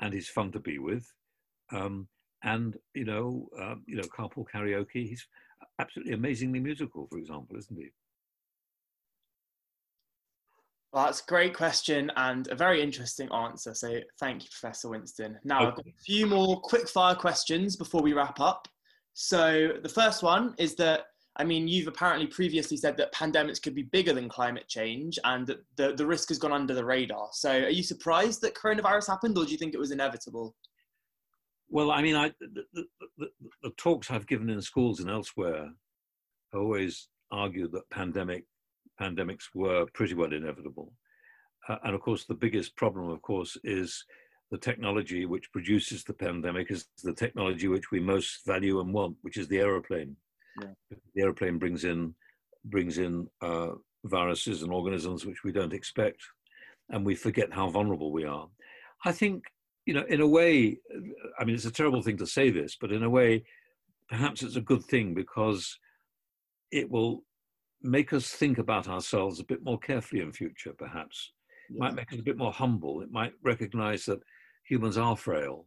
[0.00, 1.06] and he's fun to be with.
[1.72, 2.08] Um,
[2.42, 5.26] and, you know, um, you know, carpool karaoke, he's
[5.78, 7.90] absolutely amazingly musical, for example, isn't he?
[10.92, 13.74] Well, that's a great question and a very interesting answer.
[13.74, 15.38] So thank you, Professor Winston.
[15.44, 18.66] Now, I've got a few more quick fire questions before we wrap up.
[19.14, 21.02] So the first one is that,
[21.36, 25.46] I mean, you've apparently previously said that pandemics could be bigger than climate change and
[25.46, 27.28] that the, the risk has gone under the radar.
[27.32, 30.56] So are you surprised that coronavirus happened or do you think it was inevitable?
[31.68, 32.84] Well, I mean, I, the, the,
[33.16, 33.28] the,
[33.62, 35.70] the talks I've given in schools and elsewhere
[36.52, 38.44] always argue that pandemic
[39.00, 40.92] pandemics were pretty well inevitable.
[41.68, 44.04] Uh, and of course, the biggest problem, of course, is
[44.50, 49.16] the technology which produces the pandemic is the technology which we most value and want,
[49.22, 50.16] which is the aeroplane.
[50.60, 50.98] Yeah.
[51.14, 52.14] The aeroplane brings in
[52.64, 53.70] brings in uh,
[54.04, 56.20] viruses and organisms which we don't expect,
[56.90, 58.48] and we forget how vulnerable we are.
[59.04, 59.44] I think,
[59.86, 60.78] you know, in a way,
[61.38, 63.44] I mean, it's a terrible thing to say this, but in a way,
[64.08, 65.78] perhaps it's a good thing because
[66.70, 67.22] it will
[67.82, 71.32] make us think about ourselves a bit more carefully in future, perhaps.
[71.70, 73.00] It might make us a bit more humble.
[73.00, 74.20] It might recognize that
[74.64, 75.66] humans are frail.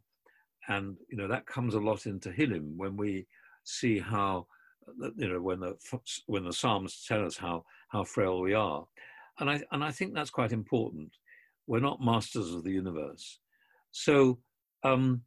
[0.67, 3.25] And, you know, that comes a lot into Tehillim when we
[3.63, 4.47] see how,
[5.17, 5.75] you know, when the,
[6.27, 8.85] when the Psalms tell us how, how frail we are.
[9.39, 11.09] And I, and I think that's quite important.
[11.67, 13.39] We're not masters of the universe.
[13.91, 14.39] So,
[14.83, 15.21] um,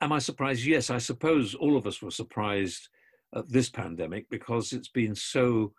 [0.00, 0.64] am I surprised?
[0.64, 2.88] Yes, I suppose all of us were surprised
[3.34, 5.72] at this pandemic because it's been so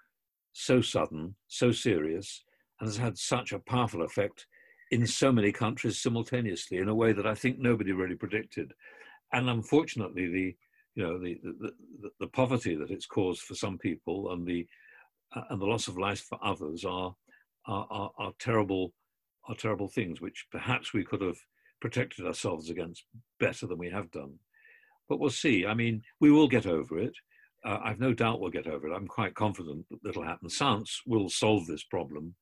[0.58, 2.44] so sudden, so serious,
[2.80, 4.48] and has had such a powerful effect
[4.90, 8.74] in so many countries simultaneously in a way that I think nobody really predicted.
[9.34, 10.56] and unfortunately, the
[10.96, 14.66] you know the, the, the, the poverty that it's caused for some people and the
[15.36, 17.16] uh, and the loss of life for others are
[17.68, 18.94] are, are, are terrible
[19.48, 21.38] are terrible things which perhaps we could have
[21.82, 23.06] protected ourselves against
[23.40, 24.34] better than we have done.
[25.08, 25.68] But we'll see.
[25.68, 27.14] I mean, we will get over it.
[27.68, 28.96] Uh, I've no doubt we'll get over it.
[28.96, 30.50] I'm quite confident that it'll happen.
[30.50, 32.34] Science will solve this problem.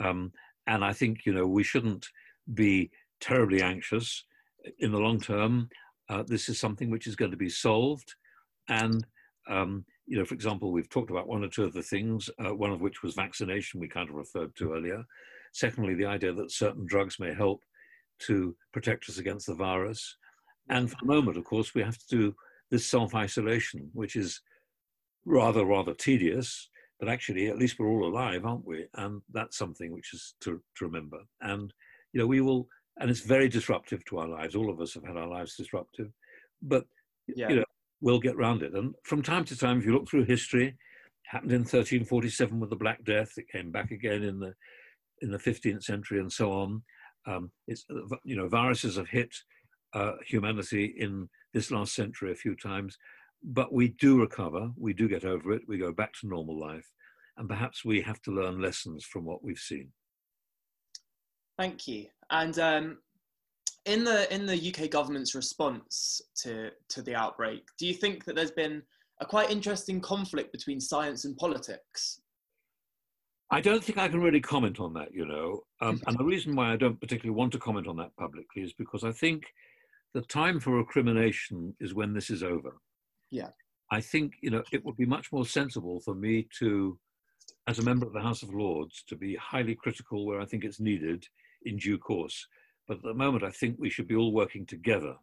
[0.00, 0.32] Um,
[0.66, 2.06] and I think, you know, we shouldn't
[2.54, 2.90] be
[3.20, 4.24] terribly anxious.
[4.78, 5.68] In the long term,
[6.08, 8.14] uh, this is something which is going to be solved.
[8.68, 9.06] And,
[9.50, 12.54] um, you know, for example, we've talked about one or two of the things, uh,
[12.54, 15.04] one of which was vaccination, we kind of referred to earlier.
[15.52, 17.62] Secondly, the idea that certain drugs may help
[18.20, 20.16] to protect us against the virus.
[20.70, 22.34] And for the moment, of course, we have to do
[22.70, 24.40] this self-isolation, which is
[25.24, 26.68] rather, rather tedious,
[27.00, 28.86] but actually, at least we're all alive, aren't we?
[28.94, 31.18] And that's something which is to, to remember.
[31.40, 31.72] And,
[32.12, 32.68] you know, we will,
[32.98, 34.54] and it's very disruptive to our lives.
[34.54, 36.10] All of us have had our lives disruptive,
[36.62, 36.84] but,
[37.26, 37.48] yeah.
[37.48, 37.64] you know,
[38.00, 38.74] we'll get round it.
[38.74, 40.76] And from time to time, if you look through history,
[41.26, 44.54] happened in 1347 with the Black Death, it came back again in the,
[45.20, 46.82] in the 15th century and so on.
[47.26, 47.84] Um, it's,
[48.24, 49.34] you know, viruses have hit
[49.94, 52.98] uh, humanity in this last century a few times,
[53.44, 56.90] but we do recover, we do get over it, we go back to normal life,
[57.36, 59.92] and perhaps we have to learn lessons from what we've seen.
[61.58, 62.06] Thank you.
[62.30, 62.98] And um,
[63.84, 68.34] in the in the UK government's response to to the outbreak, do you think that
[68.34, 68.82] there's been
[69.20, 72.20] a quite interesting conflict between science and politics?
[73.50, 75.60] I don't think I can really comment on that, you know.
[75.80, 78.72] Um, and the reason why I don't particularly want to comment on that publicly is
[78.72, 79.44] because I think
[80.14, 82.80] the time for recrimination is when this is over.
[83.34, 83.50] Yeah.
[83.90, 86.96] I think, you know, it would be much more sensible for me to,
[87.66, 90.64] as a member of the House of Lords, to be highly critical where I think
[90.64, 91.26] it's needed
[91.64, 92.46] in due course.
[92.86, 95.16] But at the moment, I think we should be all working together.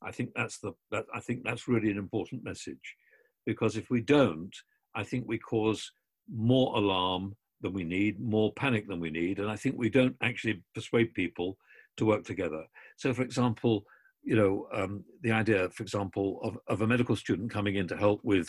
[0.00, 2.96] I think that's the, that, I think that's really an important message.
[3.44, 4.54] Because if we don't,
[4.94, 5.90] I think we cause
[6.32, 10.14] more alarm than we need, more panic than we need, and I think we don't
[10.22, 11.58] actually persuade people
[11.96, 12.62] to work together.
[12.96, 13.84] So, for example,
[14.28, 17.96] you know, um, the idea, for example, of, of a medical student coming in to
[17.96, 18.48] help with,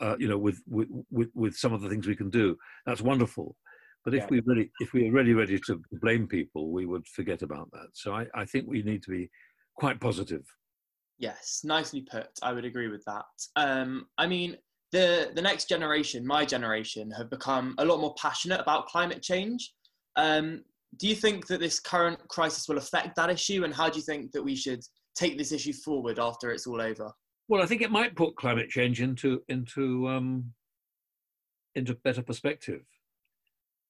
[0.00, 2.56] uh, you know, with, with, with, with some of the things we can do,
[2.86, 3.56] that's wonderful.
[4.04, 4.28] But if yeah.
[4.30, 7.90] we really, if we are really ready to blame people, we would forget about that.
[7.92, 9.30] So I, I think we need to be
[9.76, 10.44] quite positive.
[11.18, 12.30] Yes, nicely put.
[12.42, 13.24] I would agree with that.
[13.54, 14.56] Um, I mean,
[14.90, 19.72] the the next generation, my generation, have become a lot more passionate about climate change.
[20.16, 20.64] Um,
[20.96, 24.06] do you think that this current crisis will affect that issue, and how do you
[24.10, 24.82] think that we should
[25.14, 27.10] take this issue forward after it's all over?
[27.48, 30.52] Well, I think it might put climate change into into um,
[31.74, 32.82] into better perspective,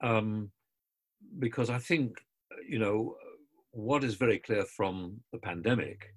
[0.03, 0.51] um,
[1.39, 2.17] because I think
[2.69, 3.17] you know
[3.73, 6.15] what is very clear from the pandemic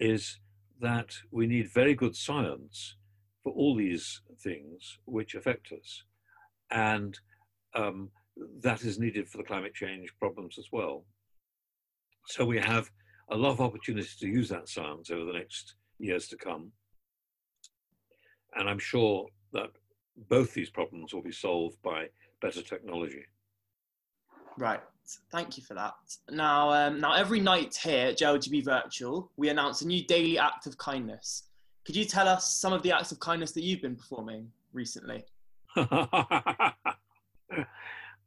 [0.00, 0.38] is
[0.80, 2.96] that we need very good science
[3.42, 6.04] for all these things which affect us.
[6.70, 7.18] And
[7.74, 8.10] um,
[8.62, 11.04] that is needed for the climate change problems as well.
[12.26, 12.90] So we have
[13.30, 16.72] a lot of opportunities to use that science over the next years to come.
[18.56, 19.70] And I'm sure that
[20.28, 22.06] both these problems will be solved by
[22.42, 23.24] better technology.
[24.58, 24.80] Right.
[25.32, 25.94] Thank you for that.
[26.30, 30.66] Now, um, now every night here at JLGB Virtual, we announce a new daily act
[30.66, 31.44] of kindness.
[31.84, 35.24] Could you tell us some of the acts of kindness that you've been performing recently?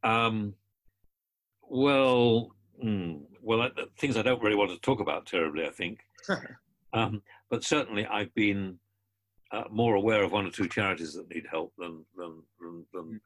[0.03, 0.53] um,
[1.61, 5.99] well, mm, well, uh, things I don't really want to talk about terribly, I think.
[6.93, 8.79] um, but certainly, I've been
[9.51, 13.03] uh, more aware of one or two charities that need help than than than, than
[13.03, 13.17] hmm.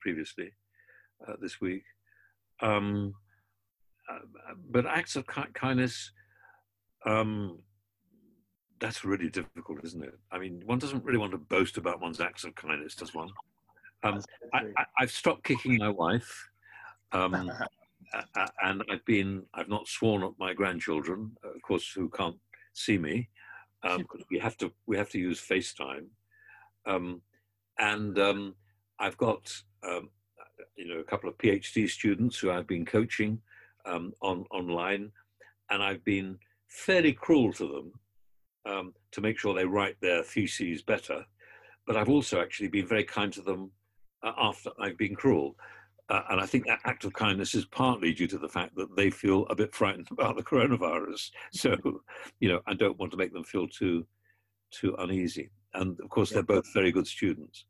[0.00, 0.52] previously
[1.26, 1.84] uh, this week.
[2.60, 3.14] Um,
[4.10, 4.20] uh,
[4.70, 6.12] but acts of ki- kindness.
[7.04, 7.58] Um,
[8.78, 10.18] that's really difficult, isn't it?
[10.30, 13.30] I mean, one doesn't really want to boast about one's acts of kindness, does one?
[14.02, 14.20] Um,
[14.52, 14.64] I,
[14.98, 16.50] have stopped kicking my wife,
[17.12, 17.32] um,
[18.62, 22.36] and I've been I've not sworn at my grandchildren, of course, who can't
[22.72, 23.28] see me
[23.82, 26.06] because um, we have to we have to use FaceTime,
[26.86, 27.22] um,
[27.78, 28.54] and um,
[28.98, 29.52] I've got
[29.86, 30.10] um,
[30.76, 33.40] you know a couple of PhD students who I've been coaching
[33.86, 34.12] on
[34.50, 35.12] online,
[35.70, 36.38] and I've been
[36.68, 37.92] fairly cruel to them
[38.66, 41.24] um, to make sure they write their theses better.
[41.86, 43.70] But I've also actually been very kind to them
[44.22, 45.56] uh, after I've been cruel.
[46.08, 48.94] Uh, and I think that act of kindness is partly due to the fact that
[48.96, 51.30] they feel a bit frightened about the coronavirus.
[51.52, 51.76] So,
[52.40, 54.06] you know, I don't want to make them feel too,
[54.70, 55.50] too uneasy.
[55.74, 57.64] And of course, they're both very good students.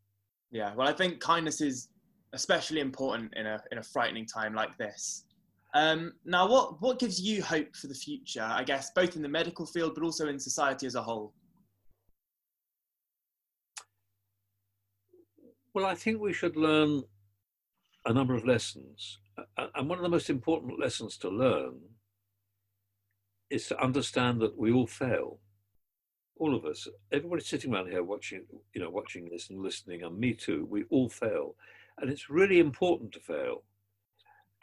[0.51, 1.89] Yeah, well, I think kindness is
[2.33, 5.25] especially important in a in a frightening time like this.
[5.75, 9.29] Um, now, what, what gives you hope for the future, I guess, both in the
[9.29, 11.35] medical field but also in society as a whole?
[15.75, 17.03] Well, I think we should learn
[18.07, 19.19] a number of lessons.
[19.75, 21.75] And one of the most important lessons to learn
[23.51, 25.39] is to understand that we all fail.
[26.39, 28.45] All of us, everybody sitting around here watching,
[28.75, 31.57] you know, watching this and listening, and me too, we all fail.
[31.99, 33.63] And it's really important to fail.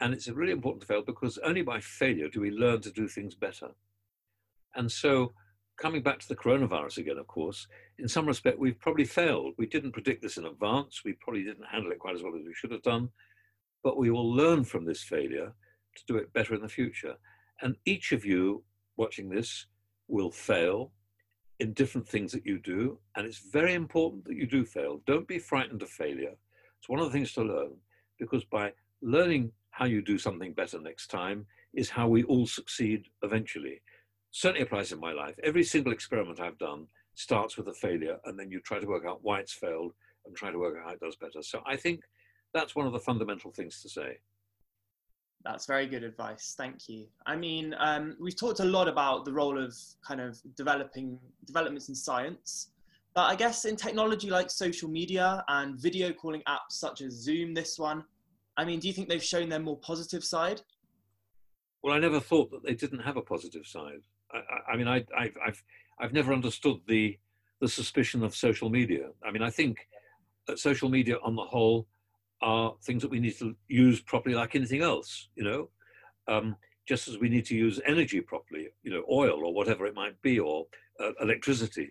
[0.00, 3.08] And it's really important to fail because only by failure do we learn to do
[3.08, 3.68] things better.
[4.74, 5.34] And so,
[5.76, 7.66] coming back to the coronavirus again, of course,
[7.98, 9.54] in some respect, we've probably failed.
[9.56, 11.02] We didn't predict this in advance.
[11.04, 13.08] We probably didn't handle it quite as well as we should have done.
[13.84, 15.52] But we will learn from this failure
[15.96, 17.14] to do it better in the future.
[17.62, 18.64] And each of you
[18.96, 19.66] watching this
[20.08, 20.92] will fail
[21.60, 22.98] in different things that you do.
[23.14, 25.00] And it's very important that you do fail.
[25.06, 26.34] Don't be frightened of failure.
[26.78, 27.76] It's one of the things to learn
[28.18, 28.72] because by
[29.02, 33.82] learning how you do something better next time is how we all succeed eventually.
[34.30, 35.34] Certainly applies in my life.
[35.42, 39.04] Every single experiment I've done starts with a failure, and then you try to work
[39.06, 39.92] out why it's failed
[40.26, 41.42] and try to work out how it does better.
[41.42, 42.00] So I think
[42.54, 44.18] that's one of the fundamental things to say.
[45.44, 46.54] That's very good advice.
[46.56, 47.06] Thank you.
[47.26, 49.76] I mean, um, we've talked a lot about the role of
[50.06, 52.70] kind of developing developments in science,
[53.14, 57.52] but I guess in technology like social media and video calling apps such as Zoom,
[57.52, 58.04] this one,
[58.56, 60.62] I mean, do you think they've shown their more positive side?
[61.82, 64.00] Well, I never thought that they didn't have a positive side.
[64.32, 65.62] I, I, I mean, I, I've, I've,
[66.00, 67.18] I've never understood the,
[67.60, 69.10] the suspicion of social media.
[69.22, 69.88] I mean, I think
[70.46, 71.86] that social media on the whole
[72.44, 75.62] are things that we need to use properly like anything else, you know,
[76.28, 76.54] um,
[76.86, 80.20] just as we need to use energy properly, you know, oil or whatever it might
[80.20, 80.66] be, or
[81.00, 81.90] uh, electricity.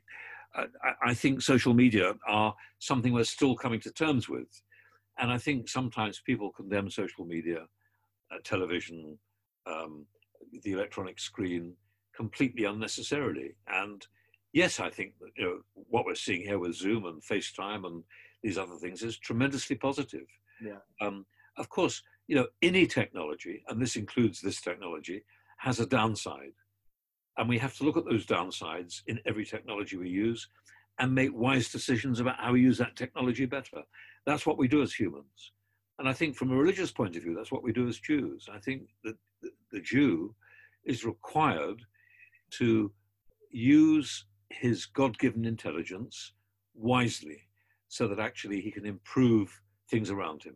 [0.55, 0.65] I,
[1.09, 4.61] I think social media are something we're still coming to terms with.
[5.17, 7.61] And I think sometimes people condemn social media,
[8.31, 9.17] uh, television,
[9.65, 10.05] um,
[10.63, 11.73] the electronic screen
[12.15, 13.55] completely unnecessarily.
[13.67, 14.05] And
[14.51, 15.57] yes, I think that, you know
[15.89, 18.03] what we're seeing here with Zoom and FaceTime and
[18.43, 20.27] these other things is tremendously positive.
[20.61, 20.79] Yeah.
[21.01, 21.25] Um,
[21.57, 25.23] of course, you know any technology, and this includes this technology,
[25.57, 26.53] has a downside,
[27.37, 30.47] and we have to look at those downsides in every technology we use,
[30.99, 33.81] and make wise decisions about how we use that technology better.
[34.25, 35.51] That's what we do as humans.
[35.99, 38.49] And I think from a religious point of view, that's what we do as Jews.
[38.51, 39.15] I think that
[39.71, 40.33] the Jew
[40.85, 41.81] is required
[42.51, 42.91] to
[43.51, 46.33] use his God given intelligence
[46.73, 47.41] wisely
[47.87, 50.55] so that actually he can improve things around him.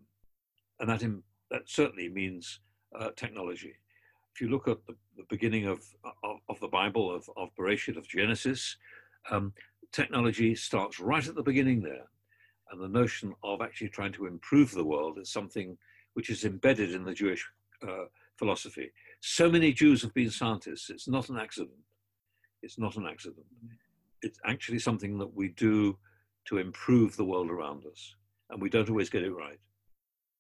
[0.80, 2.60] And that, in, that certainly means
[2.98, 3.74] uh, technology.
[4.34, 5.80] If you look at the, the beginning of,
[6.24, 8.78] of, of, the Bible, of, of Bereshit, of Genesis,
[9.32, 9.54] um,
[9.92, 12.06] technology starts right at the beginning there.
[12.72, 15.78] And the notion of actually trying to improve the world is something
[16.14, 17.48] which is embedded in the Jewish
[17.88, 18.06] uh,
[18.38, 18.92] philosophy.
[19.22, 20.90] So many Jews have been scientists.
[20.90, 21.78] It's not an accident.
[22.62, 23.46] It's not an accident.
[24.22, 25.98] It's actually something that we do
[26.46, 28.16] to improve the world around us.
[28.50, 29.60] And we don't always get it right.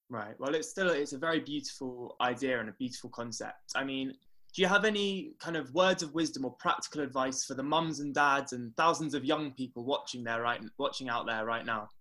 [0.10, 0.36] Right.
[0.39, 3.74] Well, it's still it's a very beautiful idea and a beautiful concept.
[3.76, 4.14] I mean,
[4.55, 7.99] do you have any kind of words of wisdom or practical advice for the mums
[7.99, 11.89] and dads and thousands of young people watching there right watching out there right now?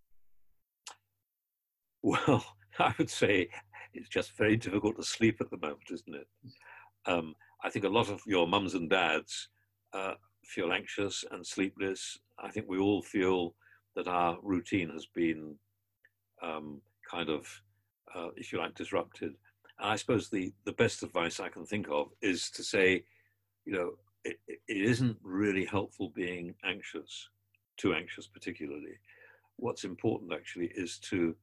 [2.02, 2.44] Well,
[2.78, 3.48] I would say
[3.92, 6.28] it's just very difficult to sleep at the moment, isn't it?
[7.06, 7.34] Um,
[7.64, 9.48] I think a lot of your mums and dads
[9.92, 12.16] uh, feel anxious and sleepless.
[12.38, 13.56] I think we all feel
[13.96, 15.56] that our routine has been
[16.42, 16.80] um,
[17.10, 17.46] kind of,
[18.14, 19.34] uh, if you like, disrupted.
[19.78, 23.04] And I suppose the, the best advice I can think of is to say,
[23.64, 23.92] you know,
[24.24, 27.28] it, it isn't really helpful being anxious,
[27.76, 28.98] too anxious particularly.
[29.56, 31.34] What's important actually is to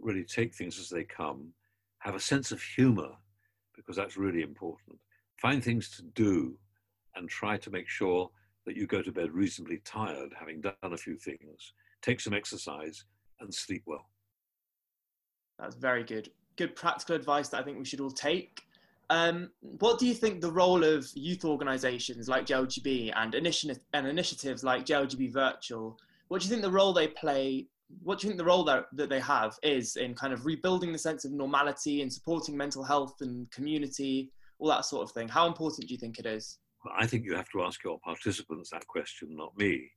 [0.00, 1.52] really take things as they come,
[2.00, 3.10] have a sense of humor,
[3.76, 4.98] because that's really important.
[5.40, 6.56] Find things to do
[7.14, 8.30] and try to make sure
[8.66, 11.72] that you go to bed reasonably tired, having done a few things.
[12.00, 13.04] Take some exercise
[13.40, 14.06] and sleep well.
[15.58, 18.62] That's very good good practical advice that I think we should all take.
[19.10, 24.06] Um, what do you think the role of youth organisations like JLGB and, initi- and
[24.06, 25.98] initiatives like JLGB Virtual,
[26.28, 27.66] what do you think the role they play,
[28.02, 30.92] what do you think the role that, that they have is in kind of rebuilding
[30.92, 35.28] the sense of normality and supporting mental health and community, all that sort of thing?
[35.28, 36.58] How important do you think it is?
[36.96, 39.90] I think you have to ask your participants that question, not me.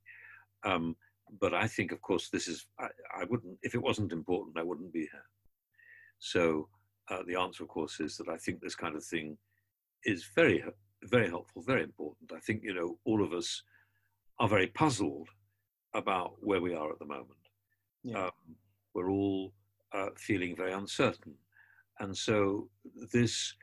[0.64, 0.94] Um,
[1.40, 2.88] but I think, of course, this is, I,
[3.18, 5.24] I wouldn't, if it wasn't important, I wouldn't be here.
[6.18, 6.68] So
[7.10, 9.36] uh, the answer, of course, is that I think this kind of thing
[10.04, 10.64] is very,
[11.04, 12.32] very helpful, very important.
[12.34, 13.62] I think, you know, all of us
[14.38, 15.28] are very puzzled
[15.94, 17.30] about where we are at the moment.
[18.02, 18.24] Yeah.
[18.24, 18.56] Um,
[18.94, 19.52] we're all
[19.92, 21.34] uh, feeling very uncertain.
[22.00, 22.68] And so
[23.12, 23.54] this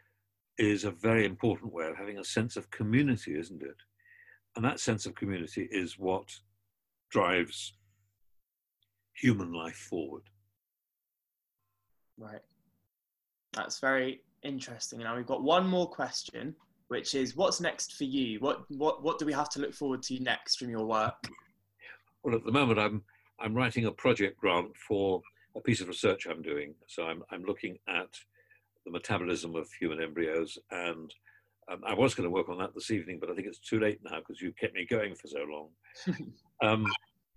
[0.58, 3.78] is a very important way of having a sense of community, isn't it?
[4.56, 6.32] And that sense of community is what
[7.10, 7.74] drives
[9.16, 10.24] human life forward.
[12.18, 12.42] Right.
[13.54, 15.00] That's very interesting.
[15.00, 16.56] Now we've got one more question,
[16.88, 18.40] which is what's next for you?
[18.40, 21.28] What what what do we have to look forward to next from your work?
[22.24, 23.04] Well, at the moment, I'm
[23.40, 25.22] I'm writing a project grant for
[25.56, 26.74] a piece of research I'm doing.
[26.88, 28.10] So I'm I'm looking at
[28.86, 31.14] the metabolism of human embryos, and
[31.72, 33.80] um, I was going to work on that this evening, but I think it's too
[33.80, 35.70] late now because you kept me going for so long.
[36.64, 36.86] um,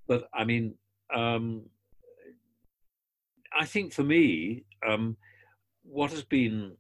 [0.09, 0.75] but I mean,
[1.15, 1.63] um,
[3.59, 5.17] I think for me, um,
[5.83, 6.77] what has been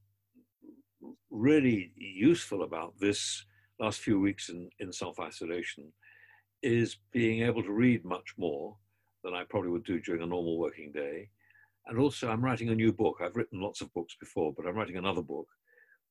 [1.30, 3.44] really useful about this
[3.80, 5.92] last few weeks in, in self isolation
[6.62, 8.76] is being able to read much more
[9.24, 11.30] than I probably would do during a normal working day.
[11.86, 13.18] And also, I'm writing a new book.
[13.20, 15.46] I've written lots of books before, but I'm writing another book,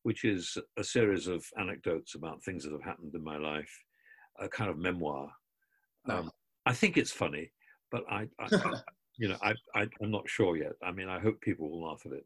[0.03, 3.71] which is a series of anecdotes about things that have happened in my life,
[4.39, 5.29] a kind of memoir.
[6.09, 6.31] Um,
[6.65, 7.51] I think it's funny,
[7.91, 8.73] but I, I, I
[9.17, 10.73] you know, I, I, I'm not sure yet.
[10.83, 12.25] I mean, I hope people will laugh at it.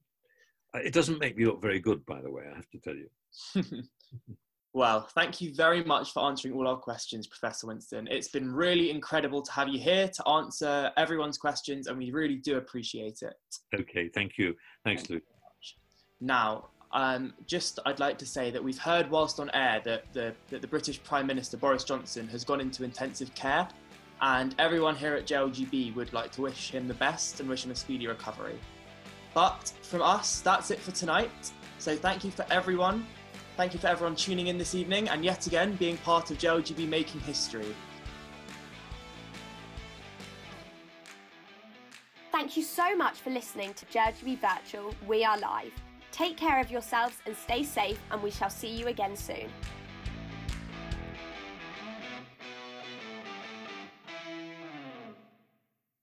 [0.73, 2.43] Uh, It doesn't make me look very good, by the way.
[2.51, 3.83] I have to tell you.
[4.73, 8.07] Well, thank you very much for answering all our questions, Professor Winston.
[8.07, 12.35] It's been really incredible to have you here to answer everyone's questions, and we really
[12.35, 13.33] do appreciate it.
[13.73, 14.55] Okay, thank you.
[14.83, 15.23] Thanks, Luke.
[16.21, 20.35] Now, um, just I'd like to say that we've heard whilst on air that the,
[20.49, 23.67] that the British Prime Minister Boris Johnson has gone into intensive care,
[24.21, 27.71] and everyone here at JLGB would like to wish him the best and wish him
[27.71, 28.59] a speedy recovery.
[29.33, 31.31] But from us, that's it for tonight.
[31.77, 33.05] So thank you for everyone.
[33.55, 36.87] Thank you for everyone tuning in this evening and yet again being part of JLGB
[36.87, 37.75] Making History.
[42.31, 45.73] Thank you so much for listening to JLGB Virtual We Are Live.
[46.11, 49.49] Take care of yourselves and stay safe, and we shall see you again soon.